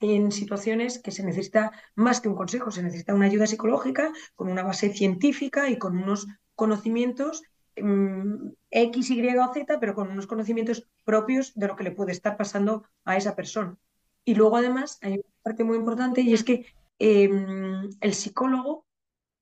[0.00, 4.48] en situaciones que se necesita más que un consejo, se necesita una ayuda psicológica con
[4.48, 7.42] una base científica y con unos conocimientos
[7.76, 12.12] mm, X, Y o Z, pero con unos conocimientos propios de lo que le puede
[12.12, 13.76] estar pasando a esa persona.
[14.24, 16.66] Y luego además hay una parte muy importante y es que
[16.98, 18.84] em, el psicólogo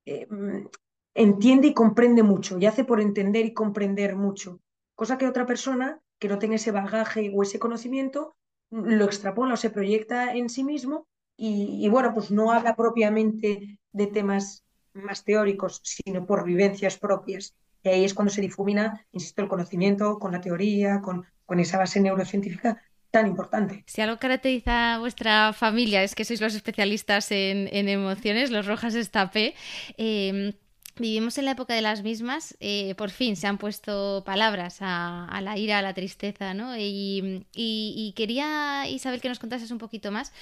[0.04, 0.68] em,
[1.14, 4.60] entiende y comprende mucho y hace por entender y comprender mucho,
[4.94, 8.36] cosa que otra persona que no tenga ese bagaje o ese conocimiento
[8.70, 11.06] lo extrapola o se proyecta en sí mismo
[11.40, 17.54] y, bueno, pues no habla propiamente de temas más teóricos, sino por vivencias propias.
[17.84, 21.78] Y ahí es cuando se difumina, insisto, el conocimiento con la teoría, con, con esa
[21.78, 23.84] base neurocientífica tan importante.
[23.86, 28.94] Si algo caracteriza a vuestra familia es que sois los especialistas en, emociones, los Rojas
[28.94, 29.54] Estapé,
[29.96, 30.54] eh,
[30.98, 35.40] Vivimos en la época de las mismas, eh, por fin se han puesto palabras a,
[35.42, 36.74] la ira, a la tristeza, ¿no?
[36.76, 40.32] Y, quería, Isabel, que nos contases un poquito más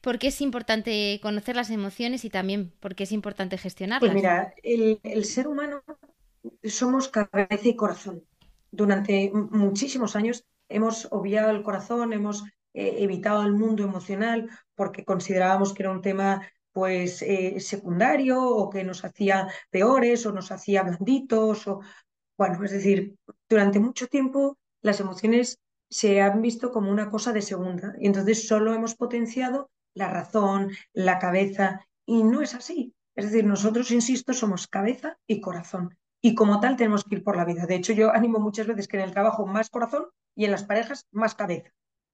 [0.00, 4.00] por qué es importante conocer las emociones y también por qué es importante gestionarlas.
[4.10, 5.82] Pues mira, el, ser humano
[6.64, 8.24] somos cabeza y corazón.
[8.70, 15.74] Durante muchísimos años hemos obviado el corazón, hemos eh, evitado el mundo emocional porque considerábamos
[15.74, 16.40] que era un tema
[16.72, 21.80] pues eh, secundario o que nos hacía peores o nos hacía blanditos o
[22.36, 23.16] bueno, es decir,
[23.48, 25.58] durante mucho tiempo las emociones
[25.90, 30.70] se han visto como una cosa de segunda y entonces solo hemos potenciado la razón,
[30.92, 32.94] la cabeza y no es así.
[33.16, 37.36] Es decir, nosotros, insisto, somos cabeza y corazón y como tal tenemos que ir por
[37.36, 37.66] la vida.
[37.66, 40.64] De hecho, yo animo muchas veces que en el trabajo más corazón y en las
[40.64, 41.70] parejas más cabeza,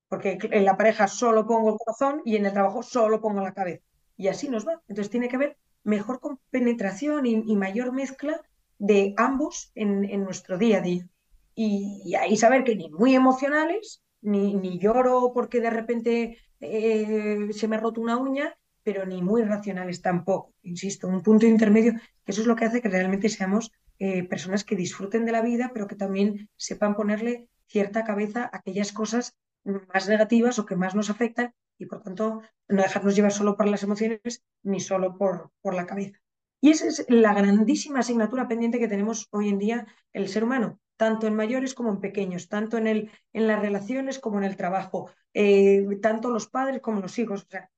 [0.09, 3.53] porque en la pareja solo pongo el corazón y en el trabajo solo pongo la
[3.53, 3.85] cabeza
[4.17, 4.81] y así nos va.
[4.89, 8.41] Entonces tiene que haber mejor penetración y, mayor mezcla
[8.79, 11.09] de ambos en, nuestro día a día.
[11.55, 17.77] Y, ahí saber que ni muy emocionales, ni, lloro porque de repente eh, se me
[17.77, 20.55] ha roto una uña, pero ni muy racionales tampoco.
[20.63, 24.65] Insisto, un punto intermedio, que eso es lo que hace que realmente seamos eh, personas
[24.65, 29.37] que disfruten de la vida, pero que también sepan ponerle cierta cabeza a aquellas cosas
[29.65, 33.69] más negativas o que más nos afectan y por tanto no dejarnos llevar solo por
[33.69, 36.19] las emociones ni solo por, por la cabeza.
[36.61, 40.81] Y esa es la grandísima asignatura pendiente que tenemos hoy en día el ser humano,
[40.97, 44.57] tanto en mayores como en pequeños, tanto en, el, en las relaciones como en el
[44.57, 47.43] trabajo, eh, tanto los padres como los hijos.
[47.43, 47.71] O sea,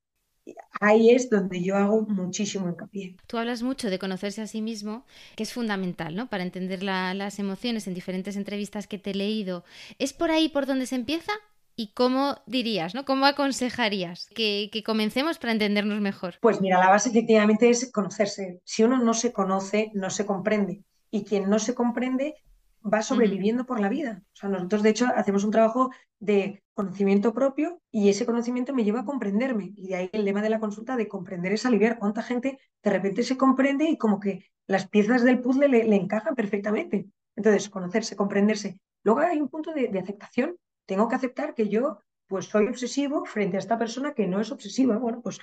[0.80, 3.16] ahí es donde yo hago muchísimo hincapié.
[3.26, 5.04] Tú hablas mucho de conocerse a sí mismo,
[5.37, 6.28] que es fundamental, ¿no?
[6.28, 9.64] Para entender las emociones en diferentes entrevistas que te he leído.
[9.98, 11.32] ¿Es por ahí por donde se empieza
[11.80, 13.04] ¿Y cómo dirías, ¿no?
[13.04, 16.34] ¿Cómo aconsejarías que, que, comencemos para entendernos mejor?
[16.40, 18.60] Pues mira, la base efectivamente es conocerse.
[18.64, 20.82] Si uno no se conoce, no se comprende.
[21.12, 22.34] Y quien no se comprende
[22.82, 24.22] va sobreviviendo por la vida.
[24.32, 28.82] O sea, nosotros de hecho hacemos un trabajo de conocimiento propio y ese conocimiento me
[28.84, 29.72] lleva a comprenderme.
[29.76, 32.00] Y de ahí el lema de la consulta de comprender es aliviar.
[32.00, 36.34] ¿Cuánta gente de repente se comprende y como que las piezas del puzzle le, encajan
[36.34, 37.06] perfectamente?
[37.36, 38.80] Entonces, conocerse, comprenderse.
[39.04, 40.56] Luego hay un punto de, aceptación.
[40.88, 44.51] Tengo que aceptar que yo pues soy obsesivo frente a esta persona que no es
[44.51, 44.96] obsesiva.
[44.96, 45.38] Bueno, pues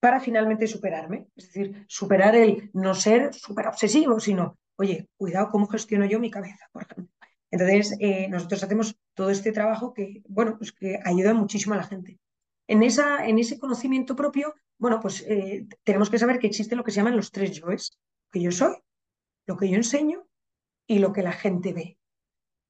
[0.00, 1.28] para finalmente superarme.
[1.34, 6.30] Es decir, superar el no ser súper obsesivo, sino oye, cuidado cómo gestiono yo mi
[6.30, 7.12] cabeza, por ejemplo.
[7.50, 12.18] Entonces, eh, nosotros hacemos todo este trabajo que, bueno, pues ayuda muchísimo a la gente.
[12.68, 16.84] En, esa, en ese conocimiento propio, bueno, pues eh, tenemos que saber que existe lo
[16.84, 18.76] que se llaman los tres yoes, lo que yo soy,
[19.46, 20.26] lo que yo enseño
[20.86, 21.98] y lo que la gente ve.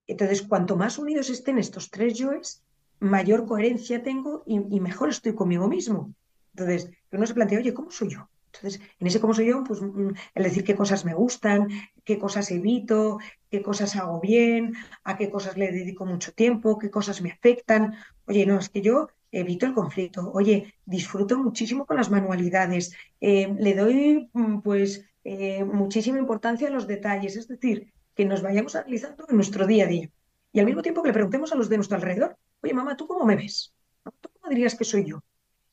[0.06, 2.62] Entonces, cuanto más unidos estén estos tres yoes,
[3.00, 6.14] mayor coherencia tengo y, mejor estoy conmigo mismo.
[6.54, 8.28] Entonces, uno se plantea, oye, ¿cómo soy yo?
[8.46, 11.68] Entonces, en ese cómo soy yo, pues mm, el decir qué cosas me gustan,
[12.04, 13.18] qué cosas evito,
[13.50, 17.94] qué cosas hago bien, a qué cosas le dedico mucho tiempo, qué cosas me afectan.
[18.26, 20.30] Oye, no, es que yo evito el conflicto.
[20.32, 22.94] Oye, disfruto muchísimo con las manualidades.
[23.20, 27.36] Eh, le doy, mm, pues, eh, muchísima importancia a los detalles.
[27.36, 30.10] Es decir, que nos vayamos analizando en nuestro día a día.
[30.50, 33.06] Y al mismo tiempo que le preguntemos a los de nuestro alrededor, oye, mamá, ¿tú
[33.06, 33.74] cómo me ves?
[34.20, 35.22] ¿Tú cómo dirías que soy yo?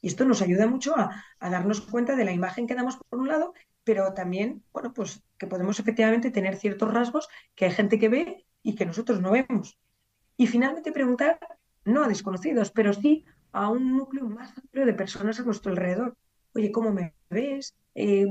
[0.01, 3.29] Y esto nos ayuda mucho a, darnos cuenta de la imagen que damos por un
[3.29, 3.53] lado,
[3.85, 8.45] pero también, bueno, pues que podemos efectivamente tener ciertos rasgos que hay gente que ve
[8.61, 9.79] y que nosotros no vemos.
[10.35, 11.39] Y finalmente preguntar,
[11.85, 16.17] no a desconocidos, pero sí a un núcleo más amplio de personas a nuestro alrededor.
[16.53, 17.75] Oye, ¿cómo me ves?
[17.95, 18.25] Eh,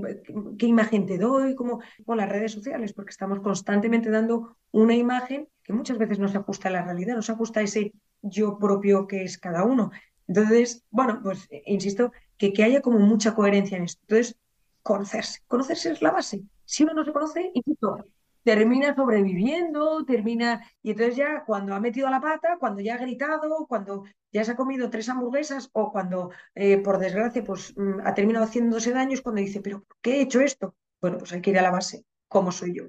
[0.58, 1.54] ¿Qué imagen te doy?
[1.54, 1.80] ¿Cómo?
[2.04, 6.38] Con las redes sociales, porque estamos constantemente dando una imagen que muchas veces no se
[6.38, 9.90] ajusta a la realidad, no se ajusta a ese yo propio que es cada uno.
[10.26, 14.00] Entonces, bueno, pues eh, insisto, que, que haya como mucha coherencia en esto.
[14.02, 14.36] Entonces,
[14.82, 15.40] conocerse.
[15.46, 16.42] Conocerse es la base.
[16.64, 18.04] Si uno no se conoce, insisto,
[18.42, 20.64] termina sobreviviendo, termina.
[20.82, 24.52] Y entonces ya cuando ha metido la pata, cuando ya ha gritado, cuando ya se
[24.52, 29.20] ha comido tres hamburguesas o cuando, eh, por desgracia, pues mm, ha terminado haciéndose daños,
[29.20, 30.74] cuando dice, ¿pero qué he hecho esto?
[31.00, 32.04] Bueno, pues hay que ir a la base.
[32.28, 32.84] ¿Cómo soy yo?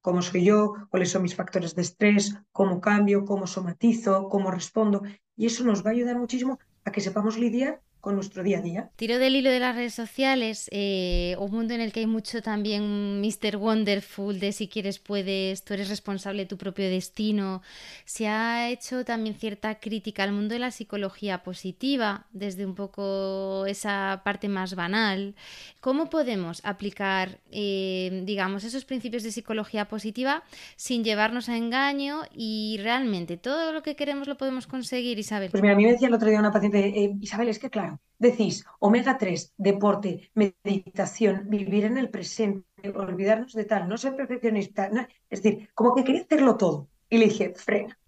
[0.00, 0.74] ¿Cómo soy yo?
[0.90, 2.34] ¿Cuáles son mis factores de estrés?
[2.52, 3.24] ¿Cómo cambio?
[3.24, 4.28] ¿Cómo somatizo?
[4.28, 5.02] ¿Cómo respondo?
[5.36, 8.62] Y eso nos va a ayudar muchísimo a que sepamos lidiar con nuestro día a
[8.62, 8.90] día.
[8.94, 12.40] Tiro del hilo de las redes sociales, eh, un mundo en el que hay mucho
[12.40, 13.56] también Mr.
[13.56, 17.62] Wonderful, de si quieres puedes, tú eres responsable de tu propio destino.
[18.04, 23.66] Se ha hecho también cierta crítica al mundo de la psicología positiva, desde un poco
[23.66, 25.34] esa parte más banal.
[25.80, 30.44] ¿Cómo podemos aplicar, eh, digamos, esos principios de psicología positiva
[30.76, 35.50] sin llevarnos a engaño y realmente todo lo que queremos lo podemos conseguir, Isabel?
[35.50, 37.68] Pues mira, a mí me decía el otro día una paciente, eh, Isabel, es que
[37.68, 44.16] claro, decís omega 3, deporte, meditación, vivir en el presente, olvidarnos de tal, no ser
[44.16, 44.90] perfeccionista.
[45.30, 46.88] es decir, como que quería hacerlo todo.
[47.08, 47.98] Y le dije, frena,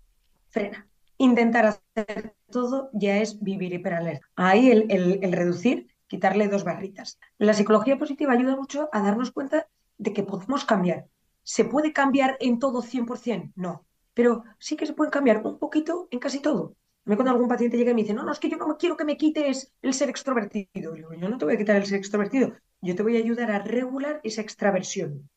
[0.49, 0.87] frena.
[1.19, 4.27] Intentar hacer todo ya es vivir hiperalerta.
[4.37, 7.19] Ahí el, el, reducir, quitarle dos barritas.
[7.39, 9.67] La psicología positiva ayuda mucho a darnos cuenta
[9.99, 11.07] de que podemos cambiar.
[11.43, 13.53] ¿Se puede cambiar en todo 100%?
[13.57, 13.85] No.
[14.15, 16.77] Pero sí que se puede cambiar un poquito en casi todo
[17.09, 18.97] me cuando algún paciente llega y me dice, no, no, es que yo no quiero
[18.97, 20.95] que me quites el ser extrovertido.
[20.95, 23.51] Yo, yo no te voy a quitar el ser extrovertido, yo te voy a ayudar
[23.51, 25.29] a regular esa extraversión.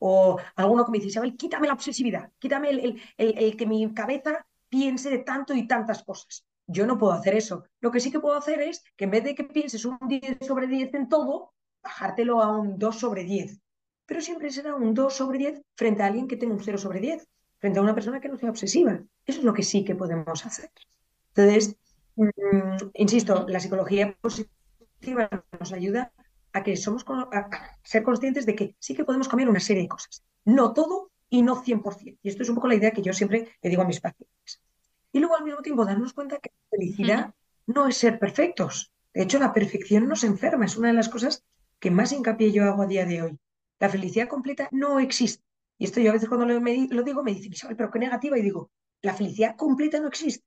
[0.00, 4.44] O alguno que me dice, Isabel, quítame la obsesividad, quítame el, el, que mi cabeza
[4.68, 6.44] piense de tanto y tantas cosas.
[6.66, 7.64] Yo no puedo hacer eso.
[7.80, 10.38] Lo que sí que puedo hacer es que en vez de que pienses un 10
[10.40, 13.60] sobre 10 en todo, bajártelo a un 2 sobre 10.
[14.06, 16.98] Pero siempre será un 2 sobre 10 frente a alguien que tenga un 0 sobre
[16.98, 19.00] 10, frente a una persona que no sea obsesiva.
[19.24, 20.70] Eso es lo que sí que podemos hacer.
[21.40, 21.76] Entonces,
[22.16, 26.12] mm, insisto, la psicología positiva nos ayuda
[26.52, 29.88] a que somos a, ser conscientes de que sí que podemos cambiar una serie de
[29.88, 30.22] cosas.
[30.44, 32.18] No todo y no 100%.
[32.22, 34.60] Y esto es un poco la idea que yo siempre le digo a mis pacientes.
[35.12, 37.34] Y luego al mismo tiempo darnos cuenta que la felicidad
[37.66, 38.92] no es ser perfectos.
[39.14, 40.64] De hecho, la perfección nos enferma.
[40.64, 41.44] Es una de las cosas
[41.78, 43.38] que más hincapié yo hago a día de hoy.
[43.78, 45.44] La felicidad completa no existe.
[45.78, 48.38] Y esto yo a veces cuando lo, lo digo me dicen, Isabel, pero qué negativa.
[48.38, 48.70] Y digo,
[49.02, 50.44] la felicidad completa no existe.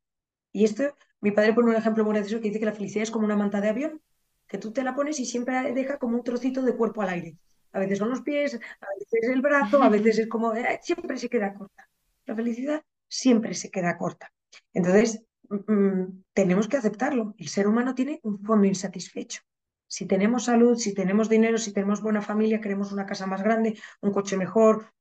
[0.53, 3.11] Y esto, mi padre pone un ejemplo muy gracioso que dice que la felicidad es
[3.11, 4.01] como una manta de avión,
[4.47, 7.37] que tú te la pones y siempre deja como un trocito de cuerpo al aire.
[7.71, 11.17] A veces son los pies, a veces el brazo, a veces es como, eh, siempre
[11.17, 11.89] se queda corta.
[12.25, 14.31] La felicidad siempre se queda corta.
[14.73, 17.33] Entonces, mm, mm, tenemos que aceptarlo.
[17.39, 19.41] El ser humano tiene un fondo insatisfecho.
[19.87, 23.79] Si tenemos salud, si tenemos dinero, si tenemos buena familia, queremos una casa más grande,
[24.01, 24.91] un coche mejor,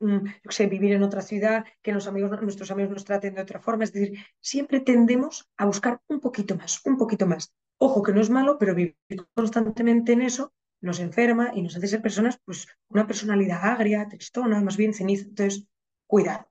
[0.00, 3.60] mm, sé, vivir en otra ciudad, que los amigos, nuestros amigos nos traten de otra
[3.60, 3.84] forma.
[3.84, 7.52] Es decir, siempre tendemos a buscar un poquito más, un poquito más.
[7.78, 8.96] Ojo, que no es malo, pero vivir
[9.34, 14.60] constantemente en eso nos enferma y nos hace ser personas, pues, una personalidad agria, tristona,
[14.60, 15.24] más bien ceniza.
[15.24, 15.66] Entonces,
[16.06, 16.48] cuidado.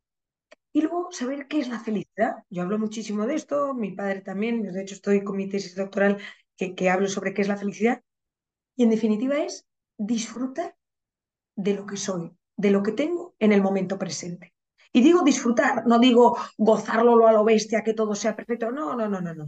[0.74, 2.44] Y luego saber qué es la felicidad.
[2.50, 6.18] Yo hablo muchísimo de esto, mi padre también, de hecho estoy con mi tesis doctoral
[6.56, 8.02] que, que hablo sobre qué es la felicidad.
[8.78, 9.68] Y en definitiva es
[9.98, 10.76] disfrutar
[11.56, 12.32] de lo que soy,
[12.62, 14.54] de lo que tengo en el momento presente.
[14.94, 18.72] Y digo disfrutar, no digo gozarlo a lo bestia, que todo sea perfecto.
[18.72, 19.46] No, no, no, no, no.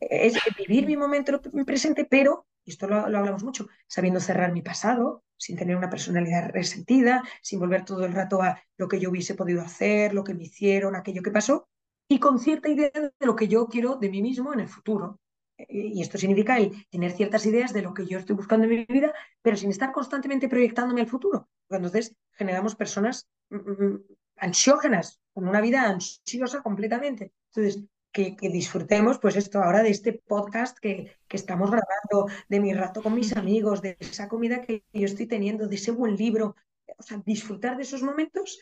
[0.00, 4.62] Es vivir mi momento presente, pero, y esto lo, lo hablamos mucho, sabiendo cerrar mi
[4.62, 9.10] pasado, sin tener una personalidad resentida, sin volver todo el rato a lo que yo
[9.10, 11.68] hubiese podido hacer, lo que me hicieron, aquello que pasó,
[12.08, 15.20] y con cierta idea de lo que yo quiero de mí mismo en el futuro.
[15.68, 16.56] Y esto significa
[16.90, 19.90] tener ciertas ideas de lo que yo estoy buscando en mi vida, pero sin estar
[19.90, 21.48] constantemente proyectándome al futuro.
[21.68, 24.04] Entonces generamos personas mm, mm,
[24.36, 27.32] ansiógenas, con una vida ansiosa completamente.
[27.52, 32.60] Entonces, que, que, disfrutemos, pues esto ahora de este podcast que, que, estamos grabando, de
[32.60, 36.16] mi rato con mis amigos, de esa comida que yo estoy teniendo, de ese buen
[36.16, 36.56] libro.
[36.96, 38.60] O sea, disfrutar de esos momentos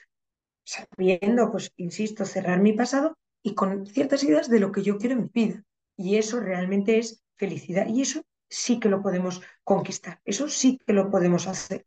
[0.65, 5.15] sabiendo, pues, insisto, cerrar mi pasado y con ciertas ideas de lo que yo quiero
[5.15, 5.63] en mi vida.
[5.97, 7.87] Y eso realmente es felicidad.
[7.89, 10.21] Y eso sí que lo podemos conquistar.
[10.25, 11.87] Eso sí que lo podemos hacer.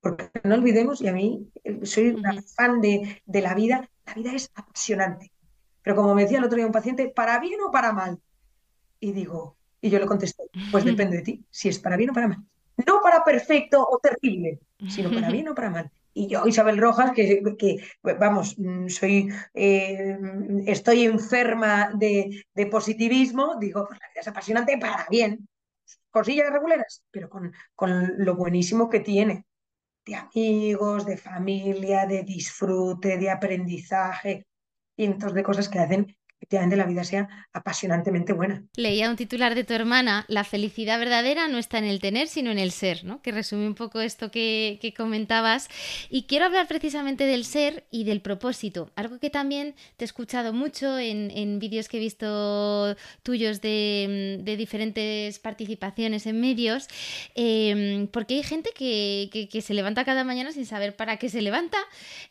[0.00, 4.14] Porque no olvidemos, y a mí eh, soy una fan de, de la vida, la
[4.14, 5.30] vida es apasionante.
[5.82, 8.18] Pero como me decía el otro día un paciente, ¿para bien o para mal?
[8.98, 12.12] Y digo, y yo le contesté, pues depende de ti, si es para bien o
[12.12, 12.44] para mal.
[12.86, 15.90] No para perfecto o terrible, sino para bien o para mal.
[16.12, 17.76] Y yo, Isabel Rojas, que, que
[18.18, 20.18] vamos, mm, soy, eh,
[20.66, 25.48] estoy enferma de, de, positivismo, digo, pues la vida es apasionante para bien.
[26.10, 29.44] Cosillas regulares, pero con, con lo buenísimo que tiene
[30.04, 34.46] de amigos, de familia, de disfrute, de aprendizaje,
[34.96, 38.64] cientos de cosas que hacen efectivamente la vida sea apasionantemente buena.
[38.74, 42.50] Leía un titular de tu hermana, la felicidad verdadera no está en el tener, sino
[42.50, 43.20] en el ser, ¿no?
[43.20, 45.68] Que resume un poco esto que, que comentabas.
[46.08, 50.54] Y quiero hablar precisamente del ser y del propósito, algo que también te he escuchado
[50.54, 56.88] mucho en, en vídeos que he visto tuyos de, de diferentes participaciones en medios,
[57.34, 61.42] eh, porque hay gente que, que, se levanta cada mañana sin saber para qué se
[61.42, 61.76] levanta,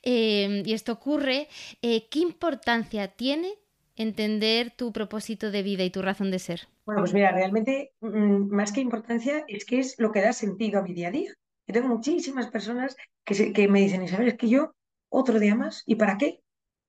[0.01, 1.47] eh, y esto ocurre.
[1.83, 3.53] Eh, ¿Qué importancia tiene
[3.99, 6.67] entender tu propósito de vida y tu razón de ser?
[6.85, 10.79] Bueno, pues mira, realmente mm, más que importancia es que es lo que da sentido
[10.79, 11.33] a mi día a día.
[11.67, 14.73] Yo tengo muchísimas personas que, se, que me dicen, Isabel, es que yo
[15.09, 16.39] otro día más, ¿y para qué?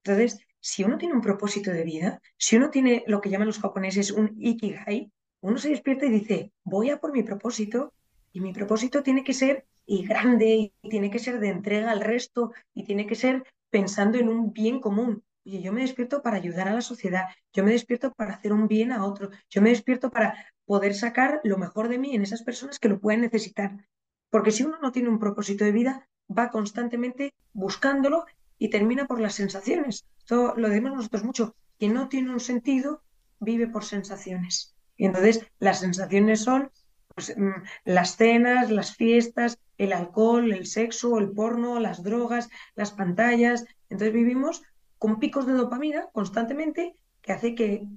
[0.04, 3.58] Entonces, si uno tiene un propósito de vida, si uno tiene lo que llaman los
[3.58, 7.92] japoneses un ikigai, uno se despierta y dice, voy a por mi propósito
[8.32, 12.00] y mi propósito tiene que ser y grande y tiene que ser de entrega al
[12.00, 15.24] resto y tiene que ser pensando en un bien común.
[15.44, 18.68] Oye, yo me despierto para ayudar a la sociedad, yo me despierto para hacer un
[18.68, 20.34] bien a otro, yo me despierto para
[20.66, 23.88] poder sacar lo mejor de mí en esas personas que lo pueden necesitar.
[24.28, 28.24] Porque si uno no tiene un propósito de vida, va constantemente buscándolo
[28.58, 30.04] y termina por las sensaciones.
[30.18, 31.56] Esto lo decimos nosotros mucho.
[31.78, 33.02] Quien no tiene un sentido,
[33.40, 34.76] vive por sensaciones.
[34.96, 36.70] Y entonces las sensaciones son
[37.14, 42.92] pues, mm, las cenas, las fiestas, el alcohol, el sexo, el porno, las drogas, las
[42.92, 43.64] pantallas.
[43.88, 44.62] Entonces vivimos
[45.00, 47.88] con picos de dopamina constantemente, que hace que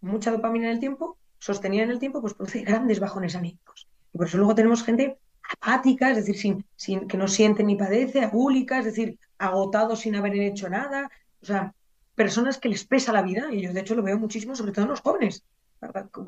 [0.00, 3.86] mucha dopamina en el tiempo, sostenida en el tiempo, pues produce grandes bajones anímicos.
[4.12, 5.18] Y por eso luego tenemos gente
[5.52, 10.16] apática, es decir, sin, sin, que no siente ni padece, agúlica, es decir, agotados sin
[10.16, 11.08] haber hecho nada.
[11.40, 11.72] O sea,
[12.16, 14.86] personas que les pesa la vida, y yo de hecho lo veo muchísimo, sobre todo
[14.86, 15.44] en los jóvenes.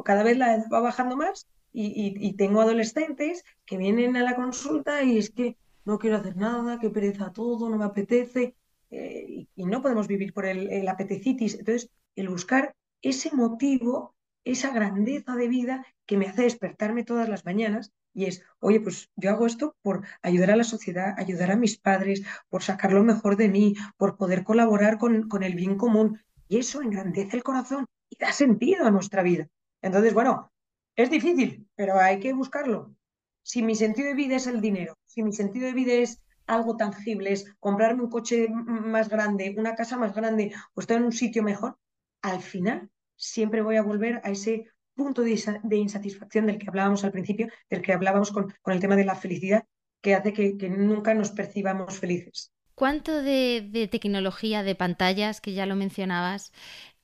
[0.05, 4.23] Cada vez la edad va bajando más y, y, y tengo adolescentes que vienen a
[4.23, 8.55] la consulta y es que no quiero hacer nada, que pereza todo, no me apetece
[8.91, 11.55] eh, y no podemos vivir por el, el apetecitis.
[11.55, 14.15] Entonces, el buscar ese motivo,
[14.45, 19.09] esa grandeza de vida que me hace despertarme todas las mañanas y es, oye, pues
[19.17, 23.05] yo hago esto por ayudar a la sociedad, ayudar a mis padres, por sacar lo
[23.05, 26.21] mejor de mí, por poder colaborar con, con el bien común.
[26.49, 29.47] Y eso engrandece el corazón y da sentido a nuestra vida.
[29.83, 30.51] Entonces, bueno,
[30.97, 32.95] es difícil, pero hay que buscarlo.
[33.43, 36.21] Si mi sentido de vida es el dinero, si mi sentido de vida es
[36.51, 41.05] algo tangible, es comprarme un coche más grande, una casa más grande o estar en
[41.05, 41.79] un sitio mejor,
[42.23, 47.13] al final siempre voy a volver a ese punto de, insatisfacción del que hablábamos al
[47.13, 49.65] principio, del que hablábamos con, el tema de la felicidad,
[50.03, 52.53] que hace que, que nunca nos percibamos felices.
[52.75, 56.53] ¿Cuánto de, de, tecnología, de pantallas, que ya lo mencionabas,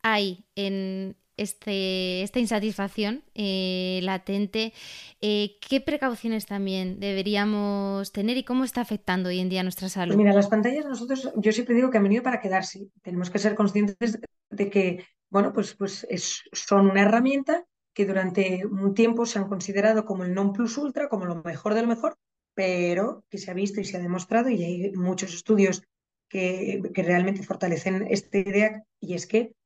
[0.03, 4.72] hay en, este, esta insatisfacción eh, latente,
[5.20, 10.14] eh, ¿qué precauciones también deberíamos tener y cómo está afectando hoy en día nuestra salud?
[10.14, 12.89] Pues mira, las pantallas nosotros, yo siempre digo que han venido para quedarse.
[13.03, 14.18] Tenemos que ser conscientes
[14.51, 16.07] de que, bueno, pues, pues
[16.53, 17.64] son una herramienta
[17.95, 21.72] que durante un tiempo se han considerado como el non plus ultra, como lo mejor
[21.72, 22.18] del mejor,
[22.55, 25.82] pero que se ha visto y se ha demostrado, y hay muchos estudios
[26.28, 29.57] que, que realmente fortalecen esta idea, y es que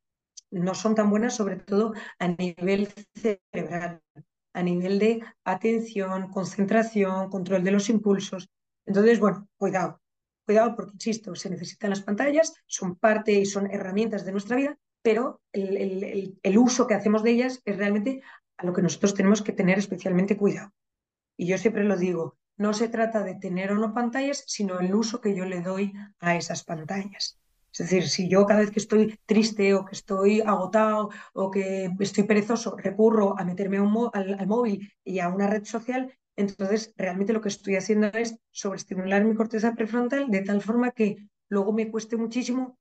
[0.51, 4.03] no son tan buenas, sobre todo a nivel cerebral,
[4.53, 8.49] a nivel de atención, concentración, control de los impulsos.
[8.87, 10.01] Entonces, bueno, cuidado,
[10.45, 14.79] cuidado porque, insisto, se necesitan las pantallas, son parte y son herramientas de nuestra vida,
[15.03, 18.23] pero el, el uso que hacemos de ellas es realmente
[18.59, 20.73] a lo que nosotros tenemos que tener especialmente cuidado.
[21.37, 24.95] Y yo siempre lo digo, no se trata de tener o no pantallas, sino el
[24.95, 27.40] uso que yo le doy a esas pantallas.
[27.73, 31.91] Es decir, si yo cada vez que estoy triste o que estoy agotado o que
[32.01, 37.41] estoy perezoso recurro a meterme al, móvil y a una red social, entonces realmente lo
[37.41, 42.17] que estoy haciendo es sobreestimular mi corteza prefrontal de tal forma que luego me cueste
[42.17, 42.79] muchísimo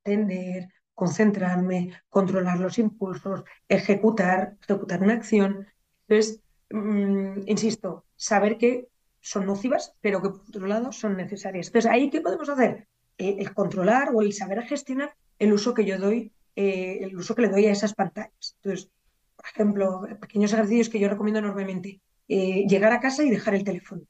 [0.00, 5.66] atender, concentrarme, controlar los impulsos, ejecutar, ejecutar una acción.
[6.08, 8.88] Entonces, mm, insisto, saber que
[9.20, 11.68] son nocivas, pero que por otro lado son necesarias.
[11.68, 12.88] Entonces, ¿ahí qué podemos hacer?
[13.28, 17.42] El controlar o el saber gestionar el uso que yo doy, eh, el uso que
[17.42, 18.56] le doy a esas pantallas.
[18.62, 18.90] Entonces,
[19.36, 22.00] por ejemplo, pequeños ejercicios que yo recomiendo enormemente.
[22.28, 24.02] Eh, llegar a casa y dejar el teléfono.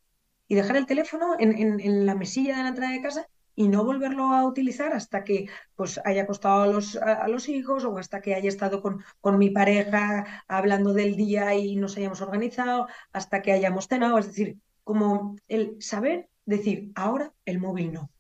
[0.49, 4.25] Y dejar el teléfono en, la mesilla de la entrada de casa y no volverlo
[4.33, 8.35] a utilizar hasta que pues, haya acostado a los, a, los hijos o hasta que
[8.35, 13.53] haya estado con, con, mi pareja hablando del día y nos hayamos organizado, hasta que
[13.53, 14.19] hayamos cenado.
[14.19, 18.11] Es decir, como el saber decir, ahora el móvil no.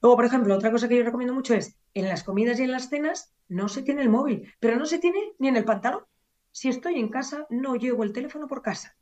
[0.00, 2.72] Luego, por ejemplo, otra cosa que yo recomiendo mucho es, en las comidas y en
[2.72, 6.04] las cenas no se tiene el móvil, pero no se tiene ni en el pantalón.
[6.52, 8.96] Si estoy en casa, no llevo el teléfono por casa.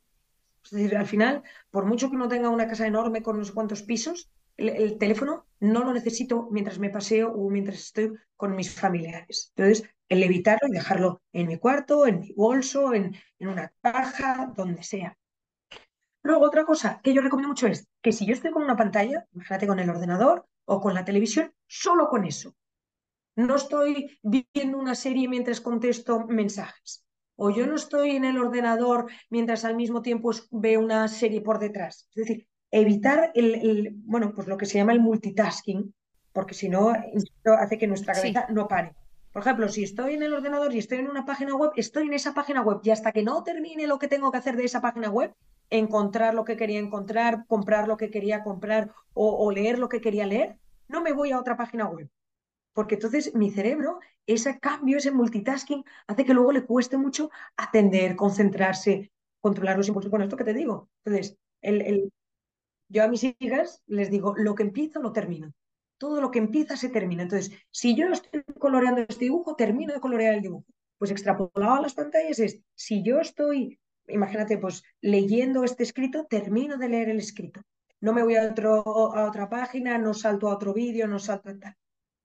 [0.63, 3.53] Es decir, al final, por mucho que no tenga una casa enorme con no sé
[3.53, 8.73] cuántos pisos, el, teléfono no lo necesito mientras me paseo o mientras estoy con mis
[8.73, 9.53] familiares.
[9.55, 14.51] Entonces, el evitarlo y dejarlo en mi cuarto, en mi bolso, en, en una caja,
[14.55, 15.17] donde sea.
[16.23, 19.25] Luego, otra cosa que yo recomiendo mucho es que si yo estoy con una pantalla,
[19.33, 22.55] imagínate con el ordenador o con la televisión, solo con eso.
[23.35, 27.05] No estoy viendo una serie mientras contesto mensajes.
[27.35, 31.57] O yo no estoy en el ordenador mientras al mismo tiempo veo una serie por
[31.57, 32.07] detrás.
[32.13, 35.93] Es decir, evitar el, bueno, pues lo que se llama el multitasking,
[36.33, 36.93] porque si no,
[37.59, 38.93] hace que nuestra cabeza no pare.
[39.31, 42.13] Por ejemplo, si estoy en el ordenador y estoy en una página web, estoy en
[42.13, 44.81] esa página web y hasta que no termine lo que tengo que hacer de esa
[44.81, 45.35] página web,
[45.69, 50.25] encontrar lo que quería encontrar, comprar lo que quería comprar o, leer lo que quería
[50.25, 50.57] leer,
[50.87, 52.09] no me voy a otra página web.
[52.73, 58.15] Porque entonces mi cerebro, ese cambio, ese multitasking, hace que luego le cueste mucho atender,
[58.15, 59.11] concentrarse,
[59.41, 60.09] controlar los impulsos.
[60.09, 60.89] Bueno, esto que te digo.
[61.03, 62.11] Entonces, el,
[62.87, 65.53] yo a mis hijas les digo, lo que empiezo lo termino.
[65.99, 67.21] Todo lo que empieza se termina.
[67.21, 70.65] Entonces, si yo estoy coloreando este dibujo, termino de colorear el dibujo.
[70.97, 73.79] Pues extrapolado a las pantallas es, si yo estoy
[74.09, 77.61] imagínate, pues leyendo este escrito, termino de leer el escrito.
[78.01, 81.49] No me voy a, otro, a otra página, no salto a otro vídeo, no salto
[81.49, 81.75] a tal.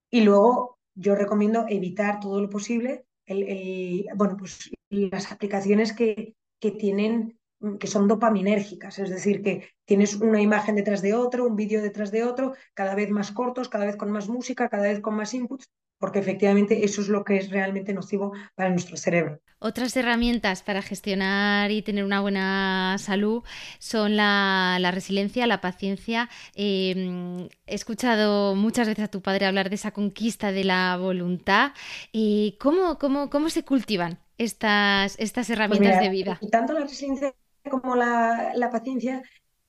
[0.09, 6.71] Y luego yo recomiendo evitar todo lo posible el, bueno, pues las aplicaciones que, que
[6.71, 7.37] tienen
[7.79, 12.11] que son dopaminérgicas, es decir, que tienes una imagen detrás de otro, un vídeo detrás
[12.11, 15.33] de otro, cada vez más cortos, cada vez con más música, cada vez con más
[15.33, 19.39] inputs, porque efectivamente eso es lo que es realmente nocivo para nuestro cerebro.
[19.59, 23.43] Otras herramientas para gestionar y tener una buena salud
[23.79, 26.29] son la, resiliencia, la paciencia.
[26.53, 31.71] Em, he escuchado muchas veces a tu padre hablar de esa conquista de la voluntad.
[32.11, 36.39] y ¿cómo, cómo, cómo se cultivan estas, estas pues herramientas de vida?
[36.51, 37.33] Tanto la resiliencia
[37.69, 39.23] como la, la, paciencia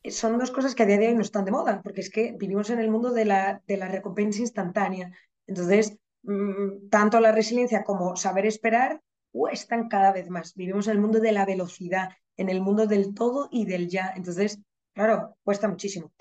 [0.05, 2.33] son dos cosas que a día de hoy no están de moda, porque es que
[2.39, 5.11] vivimos en el mundo de la, de la recompensa instantánea.
[5.47, 10.55] Entonces, Mm, tanto la resiliencia como saber esperar cuestan cada vez más.
[10.55, 14.13] Vivimos en el mundo de la velocidad, en el mundo del todo y del ya.
[14.17, 14.61] Entonces,
[14.93, 16.13] claro, cuesta muchísimo.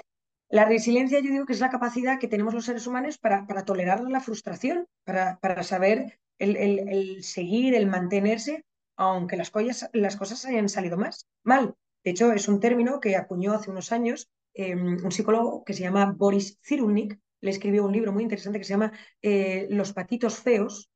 [0.50, 3.66] La resiliencia yo digo que es la capacidad que tenemos los seres humanos para, para
[3.66, 8.64] tolerar la frustración, para, para saber el, seguir, el mantenerse,
[8.96, 9.52] aunque las,
[9.93, 11.76] las cosas hayan salido más, mal.
[12.04, 15.84] De hecho, es un término que acuñó hace unos años em, un psicólogo que se
[15.84, 18.91] llama Boris Cyrulnik, le escribió un libro muy interesante que se llama
[19.22, 20.89] eh, Los patitos feos,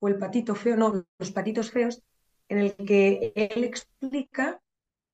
[0.00, 2.02] o el patito feo, no, los patitos feos,
[2.48, 4.60] en el que él explica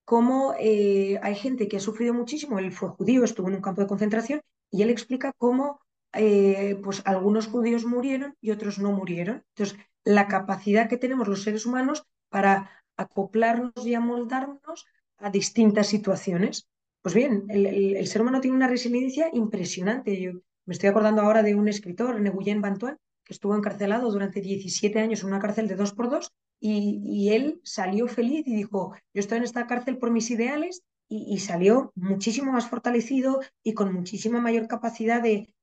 [0.04, 2.58] cómo eh, hay gente que ha sufrido muchísimo.
[2.58, 5.80] Él fue judío, estuvo en un campo de concentración, y él explica cómo
[6.14, 9.44] eh, pues algunos judíos murieron y otros no murieron.
[9.54, 14.86] Entonces, la capacidad que tenemos los seres humanos para acoplarnos y amoldarnos
[15.18, 16.68] a distintas situaciones.
[17.02, 20.20] Pues bien, el, ser humano tiene una resiliencia impresionante.
[20.20, 20.32] Yo
[20.66, 25.22] me estoy acordando ahora de un escritor, Nguyen Bantuan, que estuvo encarcelado durante 17 años
[25.22, 29.38] en una cárcel de dos por dos y, él salió feliz y dijo, yo estoy
[29.38, 34.66] en esta cárcel por mis ideales y, salió muchísimo más fortalecido y con muchísima mayor
[34.66, 35.54] capacidad de,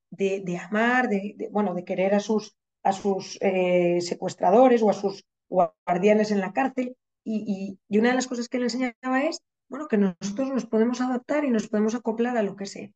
[0.57, 6.31] amar, de, bueno, de querer a sus, a sus eh, secuestradores o a sus guardianes
[6.31, 6.97] en la cárcel.
[7.23, 11.01] Y, y, una de las cosas que le enseñaba es, bueno, que nosotros nos podemos
[11.01, 12.89] adaptar y nos podemos acoplar a lo que sea.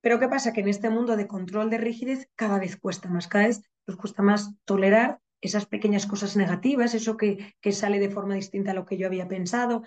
[0.00, 0.52] Pero ¿qué pasa?
[0.52, 3.96] Que en este mundo de control de rigidez cada vez cuesta más, cada vez nos
[3.96, 8.74] cuesta más tolerar esas pequeñas cosas negativas, eso que, que sale de forma distinta a
[8.74, 9.82] lo que yo había pensado,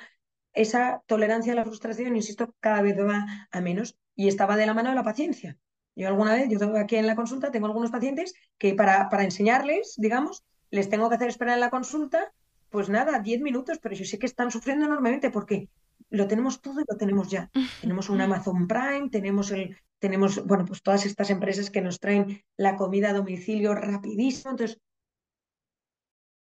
[0.53, 4.73] esa tolerancia a la frustración, insisto, cada vez va a menos y estaba de la
[4.73, 5.57] mano de la paciencia.
[5.95, 9.23] Yo alguna vez, yo tengo aquí en la consulta, tengo algunos pacientes que para, para
[9.23, 12.33] enseñarles, digamos, les tengo que hacer esperar en la consulta,
[12.69, 15.69] pues nada, 10 minutos, pero yo sé que están sufriendo enormemente porque
[16.09, 17.49] lo tenemos todo y lo tenemos ya.
[17.81, 22.43] tenemos un Amazon Prime, tenemos el, tenemos, bueno, pues todas estas empresas que nos traen
[22.55, 24.51] la comida a domicilio rapidísimo.
[24.51, 24.79] Entonces,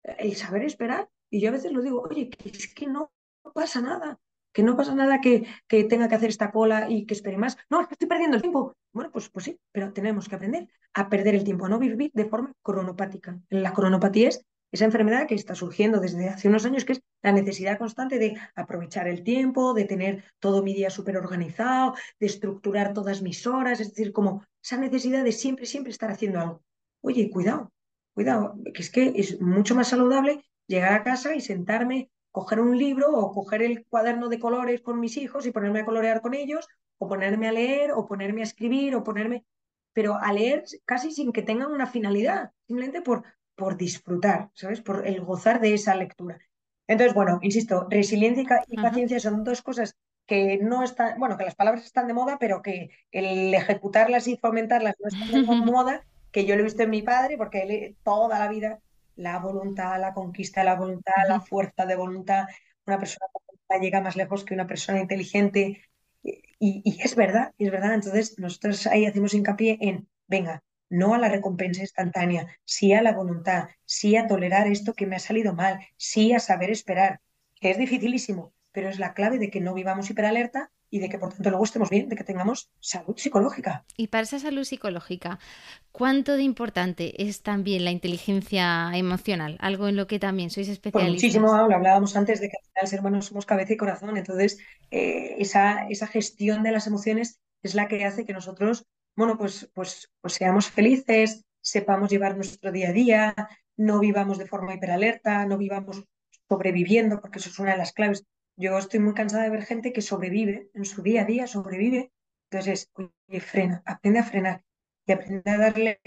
[0.02, 3.12] el saber esperar, y yo a veces lo digo, oye, que es que no
[3.54, 4.18] pasa nada,
[4.52, 7.56] que no pasa nada que, que tenga que hacer esta cola y que espere más.
[7.70, 8.76] No, estoy perdiendo el tiempo.
[8.92, 12.10] Bueno, pues, pues sí, pero tenemos que aprender a perder el tiempo, a no vivir
[12.12, 13.40] de forma cronopática.
[13.48, 17.32] La cronopatía es esa enfermedad que está surgiendo desde hace unos años, que es la
[17.32, 22.94] necesidad constante de aprovechar el tiempo, de tener todo mi día súper organizado, de estructurar
[22.94, 26.62] todas mis horas, es decir, como esa necesidad de siempre, siempre estar haciendo algo.
[27.02, 27.70] Oye, cuidado,
[28.14, 32.76] cuidado, que es que es mucho más saludable llegar a casa y sentarme, coger un
[32.76, 36.34] libro o coger el cuaderno de colores con mis hijos y ponerme a colorear con
[36.34, 36.66] ellos,
[36.98, 39.44] o ponerme a leer, o ponerme a escribir, o ponerme,
[39.92, 43.24] pero a leer casi sin que tengan una finalidad, simplemente por,
[43.54, 44.80] por disfrutar, ¿sabes?
[44.80, 46.38] Por el gozar de esa lectura.
[46.88, 51.54] Entonces, bueno, insisto, resiliencia y paciencia son dos cosas que no están, bueno, que las
[51.54, 56.46] palabras están de moda, pero que el ejecutarlas y fomentarlas no están de moda, que
[56.46, 58.80] yo lo he visto en mi padre, porque él toda la vida
[59.16, 62.46] la voluntad, la conquista de la voluntad, la fuerza de voluntad,
[62.86, 63.26] una persona
[63.80, 65.82] llega más lejos que una persona inteligente.
[66.22, 67.94] Y, y es verdad, es verdad.
[67.94, 73.12] Entonces, nosotros ahí hacemos hincapié en, venga, no a la recompensa instantánea, sí a la
[73.12, 77.20] voluntad, sí a tolerar esto que me ha salido mal, sí a saber esperar,
[77.60, 81.18] que es dificilísimo, pero es la clave de que no vivamos hiperalerta y de que
[81.18, 83.84] por tanto luego estemos bien, de que tengamos salud psicológica.
[83.96, 85.38] Y para esa salud psicológica,
[85.90, 89.56] ¿cuánto de importante es también la inteligencia emocional?
[89.60, 91.14] Algo en lo que también sois pues especialistas.
[91.14, 94.58] Pues muchísimo, lo hablábamos antes de que al ser humanos somos cabeza y corazón, entonces
[94.90, 98.84] eh, esa, esa gestión de las emociones es la que hace que nosotros
[99.16, 103.34] bueno, pues, pues, pues seamos felices, sepamos llevar nuestro día a día,
[103.76, 106.04] no vivamos de forma hiperalerta, no vivamos
[106.48, 108.24] sobreviviendo, porque eso es una de las claves.
[108.62, 112.12] Yo estoy muy cansada de ver gente que sobrevive en su día a día, sobrevive.
[112.48, 114.62] Entonces, oye, frena, aprende a frenar
[115.04, 116.00] y aprende a darle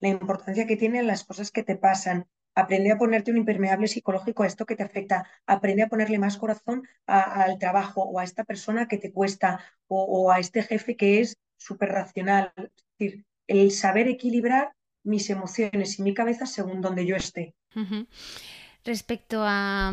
[0.00, 2.26] la importancia que tienen las cosas que te pasan.
[2.56, 5.24] Aprende a ponerte un impermeable psicológico a esto que te afecta.
[5.46, 10.02] Aprende a ponerle más corazón al trabajo o a esta persona que te cuesta o,
[10.02, 12.52] o a este jefe que es súper racional.
[12.56, 14.72] Es decir, el saber equilibrar
[15.04, 17.54] mis emociones y mi cabeza según donde yo esté.
[18.84, 19.92] Respecto a,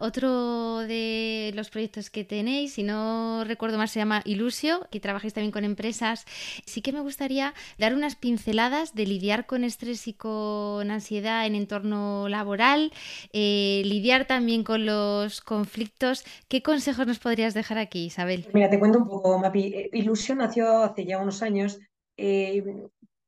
[0.00, 5.32] otro de los proyectos que tenéis, si no recuerdo mal, se llama Ilusio, que trabajáis
[5.32, 6.24] también con empresas,
[6.66, 11.54] sí que me gustaría dar unas pinceladas de lidiar con estrés y con ansiedad en
[11.54, 12.92] entorno laboral,
[13.32, 16.24] eh, lidiar también con los conflictos.
[16.48, 18.46] ¿Qué consejos nos podrías dejar aquí, Isabel?
[18.54, 19.66] Mira, te cuento un poco, Mapi.
[19.66, 21.78] Eh, Ilusio nació hace ya unos años
[22.16, 22.64] eh,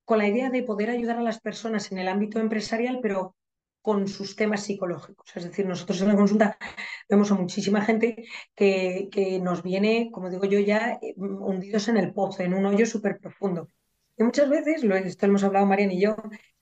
[0.04, 3.36] con la idea de poder ayudar a las personas en el ámbito empresarial, pero
[3.82, 5.30] con sus temas psicológicos.
[5.34, 6.58] Es decir, nosotros en la consulta
[7.08, 8.24] vemos a muchísima gente
[8.54, 12.66] que, que nos viene, como digo yo, ya eh, hundidos en el pozo, en un
[12.66, 13.68] hoyo súper profundo.
[14.16, 16.16] Y muchas veces, lo, esto hemos hablado Mariana y yo,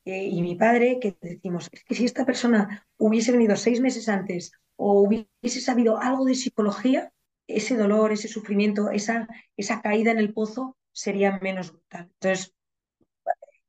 [0.05, 4.09] eh, y mi padre, que decimos, es que si esta persona hubiese venido seis meses
[4.09, 7.13] antes o hubiese sabido algo de psicología,
[7.49, 12.11] ese dolor, ese sufrimiento, esa, esa caída en el pozo sería menos brutal.
[12.21, 12.55] Entonces,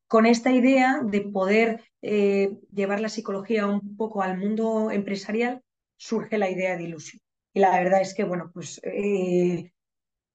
[0.07, 5.61] con esta idea de poder eh, llevar la psicología un poco al mundo empresarial,
[5.97, 7.21] surge la idea de ilusión.
[7.53, 9.71] Y la verdad es que, bueno, pues eh,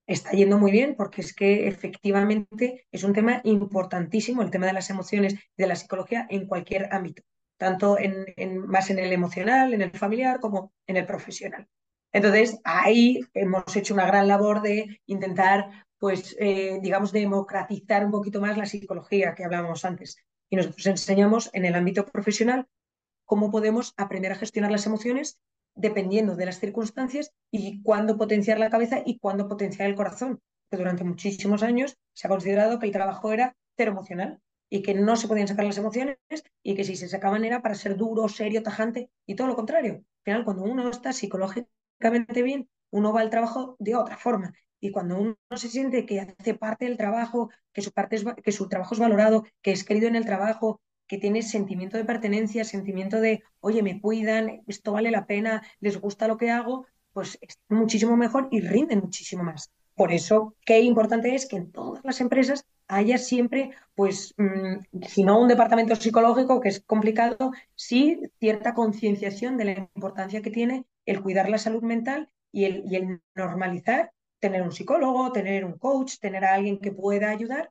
[0.07, 4.75] está yendo muy bien porque es que efectivamente es un tema importantísimo, el tema de
[4.75, 7.23] las emociones de la psicología en cualquier ámbito,
[7.57, 11.67] tanto en, más en el emocional, en el familiar, como en el profesional.
[12.13, 18.41] Entonces, ahí hemos hecho una gran labor de intentar pues, eh, digamos, democratizar un poquito
[18.41, 20.17] más la psicología que hablábamos antes.
[20.55, 22.69] Y nosotros enseñamos en el ámbito profesional
[23.25, 25.41] cómo podemos aprender a gestionar las emociones
[25.75, 30.41] dependiendo de las circunstancias y cuándo potenciar la cabeza y cuándo potenciar el corazón.
[30.71, 34.39] Que durante muchísimos años se ha considerado que el trabajo era cero emocional
[34.71, 36.19] y que no se podían sacar las emociones
[36.63, 39.95] y que si se sacaban era para ser duro, serio, tajante y todo lo contrario.
[39.95, 44.55] Al final, cuando uno está psicológicamente bien, uno va al trabajo de otra forma.
[44.85, 48.69] Y cuando uno se siente que hace parte del trabajo, que su, parte que su
[48.69, 53.19] trabajo es valorado, que es querido en el trabajo, que tiene sentimiento de pertenencia, sentimiento
[53.19, 57.59] de, oye, me cuidan, esto vale la pena, les gusta lo que hago, pues es
[57.71, 59.71] muchísimo mejor y rinden muchísimo más.
[59.95, 65.25] Por eso, qué importante es que en todas las empresas haya siempre, pues, mm, si
[65.25, 70.85] no un departamento psicológico, que es complicado, sí cierta concienciación de la importancia que tiene
[71.07, 74.13] el cuidar la salud mental y el normalizar
[74.45, 77.71] tener un psicólogo, tener un coach, tener a alguien que pueda ayudar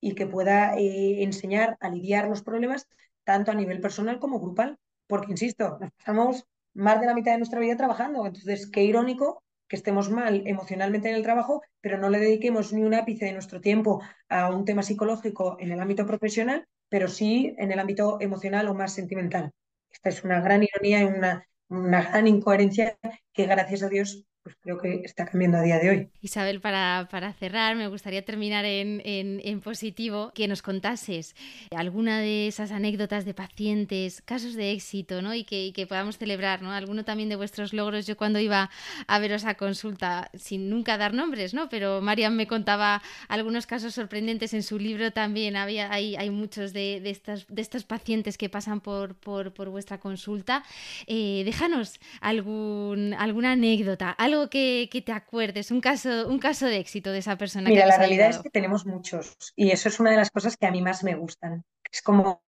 [0.00, 2.86] y que pueda eh, enseñar a lidiar los problemas
[3.24, 4.78] tanto a nivel personal como grupal.
[5.08, 8.24] Porque, insisto, nos pasamos más de la mitad de nuestra vida trabajando.
[8.24, 12.84] Entonces, qué irónico que estemos mal emocionalmente en el trabajo, pero no le dediquemos ni
[12.84, 17.56] un ápice de nuestro tiempo a un tema psicológico en el ámbito profesional, pero sí
[17.58, 19.50] en el ámbito emocional o más sentimental.
[19.90, 22.96] Esta es una gran ironía y una, una gran incoherencia
[23.32, 26.08] que, gracias a Dios, pues creo que está cambiando a día de hoy.
[26.20, 31.34] Isabel, para, para cerrar, me gustaría terminar en, en, positivo, que nos contases
[31.74, 35.34] alguna de esas anécdotas de pacientes, casos de éxito, ¿no?
[35.34, 36.72] Y que, que, podamos celebrar, ¿no?
[36.72, 38.06] Alguno también de vuestros logros.
[38.06, 38.68] Yo cuando iba
[39.06, 41.70] a veros a consulta, sin nunca dar nombres, ¿no?
[41.70, 45.56] Pero Marian me contaba algunos casos sorprendentes en su libro también.
[45.56, 49.70] Había, hay, hay muchos de, de, estas, de estos pacientes que pasan por, por, por
[49.70, 50.64] vuestra consulta.
[51.06, 57.10] Eh, déjanos algún, alguna anécdota, algo que, te acuerdes, un caso, un caso de éxito
[57.12, 57.68] de esa persona.
[57.68, 60.66] Mira, la realidad es que tenemos muchos y eso es una de las cosas que
[60.66, 61.64] a mí más me gustan.
[61.90, 62.42] Es como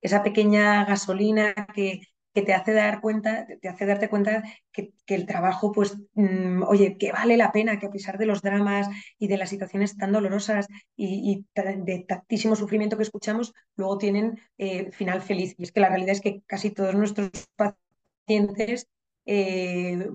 [0.00, 4.42] esa pequeña gasolina que, te hace dar cuenta, te hace darte cuenta
[4.72, 8.42] que, el trabajo, pues, mm, oye, que vale la pena, que a pesar de los
[8.42, 8.88] dramas
[9.18, 10.66] y de las situaciones tan dolorosas
[10.96, 15.54] y, de tantísimo sufrimiento que escuchamos, luego tienen eh, final feliz.
[15.58, 18.88] Y es que la realidad es que casi todos nuestros pacientes
[19.26, 20.10] eh,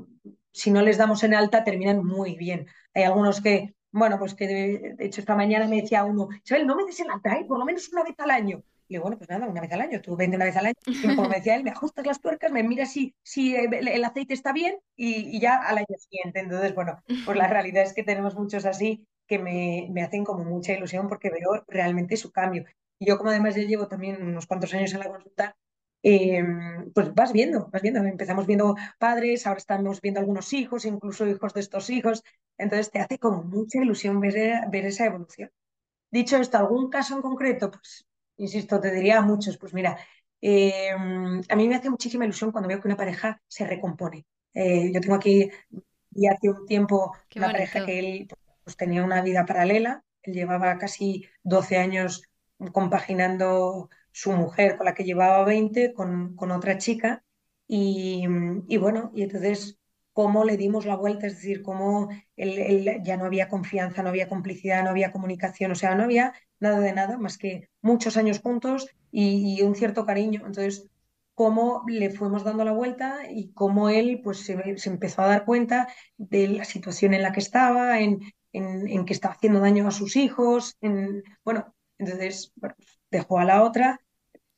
[0.60, 2.68] si no les damos en alta, terminan muy bien.
[2.93, 6.76] Hay algunos que, bueno, pues que de, hecho esta mañana me decía uno, Isabel, no
[6.76, 7.45] me des en alta, ¿eh?
[7.47, 8.62] por lo menos una vez al año.
[8.88, 10.76] Y digo, bueno, pues nada, una vez al año, tú vente una vez al año.
[10.86, 14.51] Y como decía él, me ajustas las tuercas, me miras si, si el aceite está
[14.51, 16.39] bien y, ya al año siguiente.
[16.39, 20.43] Entonces, bueno, pues la realidad es que tenemos muchos así que me, me hacen como
[20.43, 22.66] mucha ilusión porque veo realmente su cambio.
[22.97, 25.55] Y yo como además ya llevo también unos cuantos años en la consulta,
[26.02, 28.00] Em, pues vas viendo, vas viendo.
[28.02, 32.24] Empezamos viendo padres, ahora estamos viendo algunos hijos, incluso hijos de estos hijos.
[32.58, 35.52] Entonces te hace como mucha ilusión ver, ver esa evolución.
[36.12, 37.72] Dicho esto, ¿algún caso en concreto?
[37.72, 38.06] Pues,
[38.38, 39.58] insisto, te diría muchos.
[39.58, 39.97] Pues mira,
[40.41, 44.26] em, a mí me hace muchísima ilusión cuando veo que una pareja se recompone.
[44.54, 45.50] Eh, yo tengo aquí,
[46.12, 48.28] y hace un tiempo, una pareja que él
[48.64, 50.04] pues, tenía una vida paralela.
[50.24, 52.24] Él llevaba casi 12 años
[52.72, 53.89] compaginando
[54.20, 57.24] su mujer con la que llevaba 20 con, con otra chica
[57.67, 58.26] y,
[58.67, 59.80] y, bueno, y entonces
[60.11, 64.28] cómo le dimos la vuelta, es decir, cómo él, ya no había confianza, no había
[64.28, 68.41] complicidad, no había comunicación, o sea, no había nada de nada más que muchos años
[68.41, 70.41] juntos y, un cierto cariño.
[70.45, 70.89] Entonces,
[71.34, 75.45] cómo le fuimos dando la vuelta y cómo él pues se, se empezó a dar
[75.45, 78.20] cuenta de la situación en la que estaba, en,
[78.51, 82.76] en, en que estaba haciendo daño a sus hijos, en, bueno, entonces bueno,
[83.11, 84.01] dejó a la otra.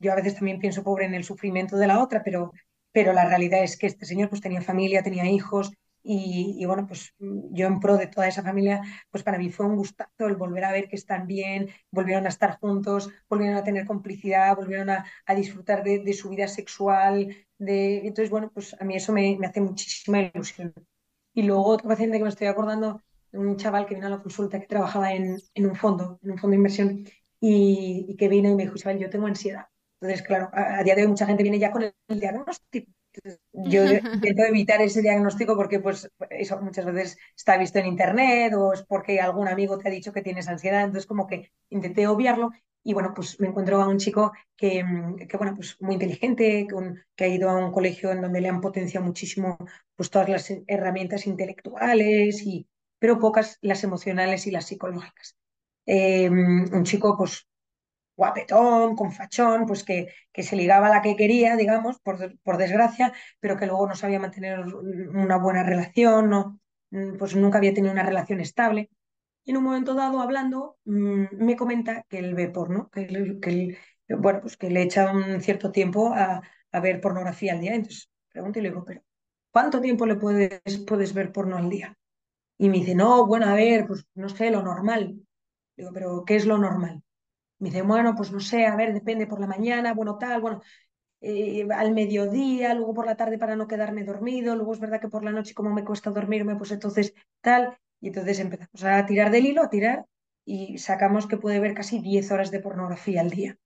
[0.02, 2.52] Yo a veces también pienso pobre en el sufrimiento de la otra, pero,
[2.92, 5.72] pero la realidad es que este señor pues tenía familia, tenía hijos
[6.04, 8.82] y, bueno, pues yo en pro de toda esa familia,
[9.12, 12.30] pues para mí fue un gustazo el volver a ver que están bien, volvieron a
[12.30, 17.36] estar juntos, volvieron a tener complicidad, volvieron a, disfrutar de, su vida sexual.
[17.60, 18.00] De...
[18.00, 20.74] Entonces, bueno, pues a mí eso me, hace muchísima ilusión.
[21.34, 23.02] Y luego otro paciente que me estoy acordando,
[23.34, 26.38] un chaval que vino a la consulta que trabajaba en, en un fondo, en un
[26.38, 27.06] fondo de inversión,
[27.40, 29.68] y, que vino y me dijo, Isabel, yo tengo ansiedad.
[30.02, 32.92] Entonces, claro, a, día de hoy mucha gente viene ya con el, diagnóstico.
[33.54, 33.84] yo
[34.14, 38.84] intento evitar ese diagnóstico porque pues eso muchas veces está visto en internet o es
[38.84, 42.52] porque algún amigo te ha dicho que tienes ansiedad, entonces como que intenté obviarlo
[42.84, 44.84] y bueno, pues me encuentro a un chico que,
[45.30, 46.66] que bueno, pues muy inteligente,
[47.16, 49.58] que ha ido a un colegio en donde le han potenciado muchísimo
[49.96, 55.36] pues todas las herramientas intelectuales y pero pocas las emocionales y las psicológicas.
[55.86, 57.48] Em, un chico pues
[58.22, 59.98] guapetón, con fachón, pues que,
[60.32, 63.96] que, se ligaba a la que quería, digamos, por, por, desgracia, pero que luego no
[63.96, 66.60] sabía mantener una buena relación, no,
[66.92, 68.90] mm, pues nunca había tenido una relación estable.
[69.44, 73.78] Y en un momento dado, hablando, mm, me comenta que él ve porno, que,
[74.10, 76.42] bueno, pues que le echa un cierto tiempo a,
[76.72, 77.74] a ver pornografía al día.
[77.76, 79.02] Entonces pregunto y le digo, pero
[79.52, 81.98] ¿cuánto tiempo le puedes, puedes ver porno al día?
[82.58, 85.16] Y me dice, no, bueno, a ver, pues no sé, lo normal.
[85.76, 87.04] Digo, pero ¿qué es lo normal?
[87.62, 90.62] Me dice, bueno, pues no sé, a ver, depende por la mañana, bueno, tal, bueno,
[91.22, 95.10] eh, al mediodía, luego por la tarde para no quedarme dormido, luego es verdad que
[95.10, 99.32] por la noche como me cuesta dormirme, pues entonces tal, y entonces empezamos a tirar
[99.32, 100.06] del hilo, a tirar,
[100.46, 103.58] y sacamos que puede ver casi 10 horas de pornografía al día.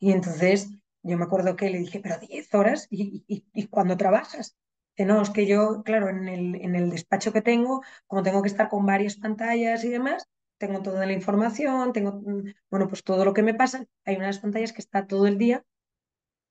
[0.00, 0.70] Y entonces
[1.02, 4.56] yo me acuerdo que le dije, pero 10 horas, ¿y, y, cuándo trabajas?
[4.96, 8.42] Dice, no, es que yo, claro, en el, en el despacho que tengo, como tengo
[8.42, 10.28] que estar con varias pantallas y demás,
[10.58, 13.86] tengo toda la información, tengo, mm, bueno, pues todo lo que me pasa.
[14.04, 15.64] Hay unas pantallas que está todo el día,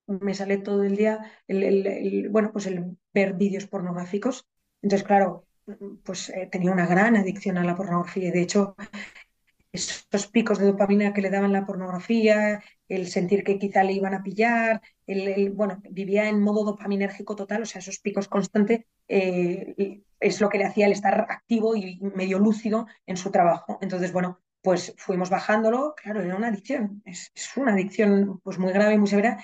[0.07, 4.47] me sale todo el día, el, bueno, pues el ver vídeos pornográficos.
[4.81, 5.45] Entonces, claro,
[6.03, 8.75] pues eh, tenía una gran adicción a la pornografía y de hecho
[9.71, 14.13] esos picos de dopamina que le daban la pornografía, el sentir que quizá le iban
[14.13, 20.03] a pillar, el, bueno, vivía en modo dopaminérgico total, o sea, esos picos constantes eh,
[20.19, 23.77] es lo que le hacía el estar activo y medio lúcido en su trabajo.
[23.81, 28.97] Entonces, bueno, pues fuimos bajándolo, claro, era una adicción, es, una adicción pues muy grave,
[28.97, 29.37] muy severa,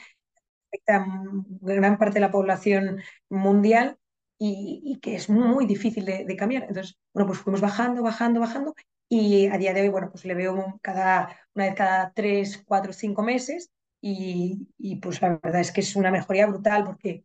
[0.68, 1.08] afecta a
[1.62, 3.98] gran parte de la población mundial
[4.38, 6.64] y, que es muy difícil de, cambiar.
[6.64, 8.76] Entonces, bueno, pues fuimos bajando, bajando, bajando
[9.08, 12.92] y a día de hoy, bueno, pues le veo cada, una vez cada tres, cuatro,
[12.92, 17.24] cinco meses y pues la verdad es que es una mejoría brutal porque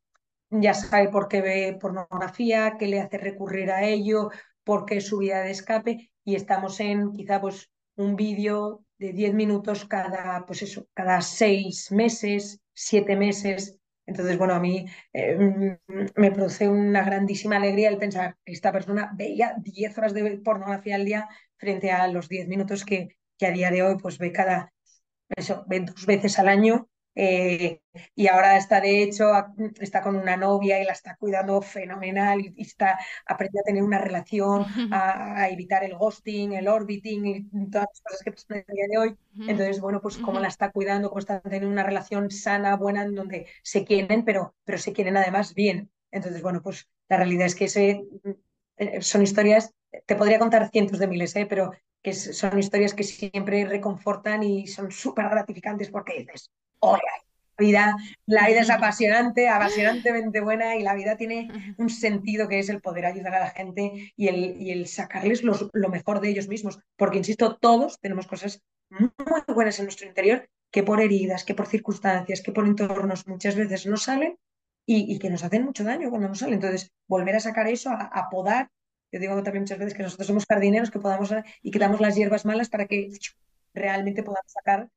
[0.50, 4.30] ya sabe por qué ve pornografía, qué le hace recurrir a ello,
[4.64, 9.12] por qué es su vida de escape y estamos en quizá pues un vídeo de
[9.12, 13.78] 10 minutos cada, pues eso, cada seis meses, siete meses.
[14.06, 15.78] Entonces, bueno, a mí eh,
[16.16, 20.96] me produce una grandísima alegría el pensar que esta persona veía 10 horas de pornografía
[20.96, 24.32] al día frente a los 10 minutos que, que, a día de hoy pues ve
[24.32, 24.72] cada,
[25.36, 27.80] eso, ve dos veces al año eh,
[28.14, 29.30] y ahora está de hecho,
[29.80, 33.98] está con una novia y la está cuidando fenomenal y, está aprendiendo a tener una
[33.98, 38.74] relación, a, a, evitar el ghosting, el orbiting y todas las cosas que pasan el
[38.74, 39.16] día de hoy.
[39.48, 43.14] Entonces, bueno, pues cómo la está cuidando, cómo está teniendo una relación sana, buena, en
[43.14, 45.90] donde se quieren, pero, pero se quieren además bien.
[46.10, 48.04] Entonces, bueno, pues la realidad es que ese,
[48.76, 49.74] eh, son historias,
[50.06, 51.46] te podría contar cientos de miles, ¿eh?
[51.46, 56.50] pero que son historias que siempre reconfortan y son súper gratificantes porque dices,
[56.82, 57.00] la
[57.58, 62.68] vida, la vida es apasionante, apasionantemente buena y la vida tiene un sentido que es
[62.68, 66.30] el poder ayudar a la gente y el, y el sacarles los, lo mejor de
[66.30, 66.78] ellos mismos.
[66.96, 69.10] Porque, insisto, todos tenemos cosas muy
[69.48, 73.86] buenas en nuestro interior que por heridas, que por circunstancias, que por entornos muchas veces
[73.86, 74.36] no salen
[74.86, 76.54] y, y que nos hacen mucho daño cuando no salen.
[76.54, 78.70] Entonces, volver a sacar eso, a, a podar.
[79.10, 82.44] Yo digo también muchas veces que nosotros somos jardineros que podamos y quitamos las hierbas
[82.44, 83.10] malas para que
[83.72, 84.88] realmente podamos sacar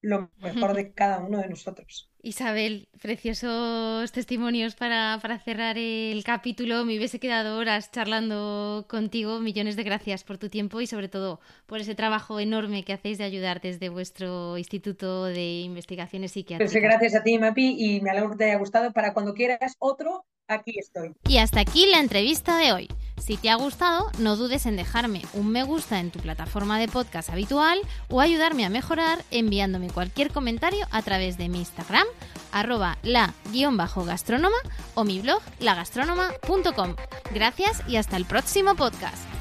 [0.00, 2.10] lo mejor de cada uno de nosotros.
[2.28, 6.84] Isabel, preciosos testimonios para, para, cerrar el capítulo.
[6.84, 9.40] Me hubiese quedado horas charlando contigo.
[9.40, 13.16] Millones de gracias por tu tiempo y sobre todo por ese trabajo enorme que hacéis
[13.16, 16.70] de ayudar desde vuestro Instituto de Investigaciones Psiquiátricas.
[16.70, 18.92] Pues gracias a ti, Mapi, y me alegro que te haya gustado.
[18.92, 21.14] Para cuando quieras otro, aquí estoy.
[21.26, 22.88] Y hasta aquí la entrevista de hoy.
[23.18, 26.88] Si te ha gustado, no dudes en dejarme un me gusta en tu plataforma de
[26.88, 32.06] podcast habitual o ayudarme a mejorar enviándome cualquier comentario a través de mi Instagram,
[32.52, 34.56] arroba la-gastrónoma
[34.94, 36.96] o mi blog lagastrónoma.com.
[37.32, 39.37] Gracias y hasta el próximo podcast.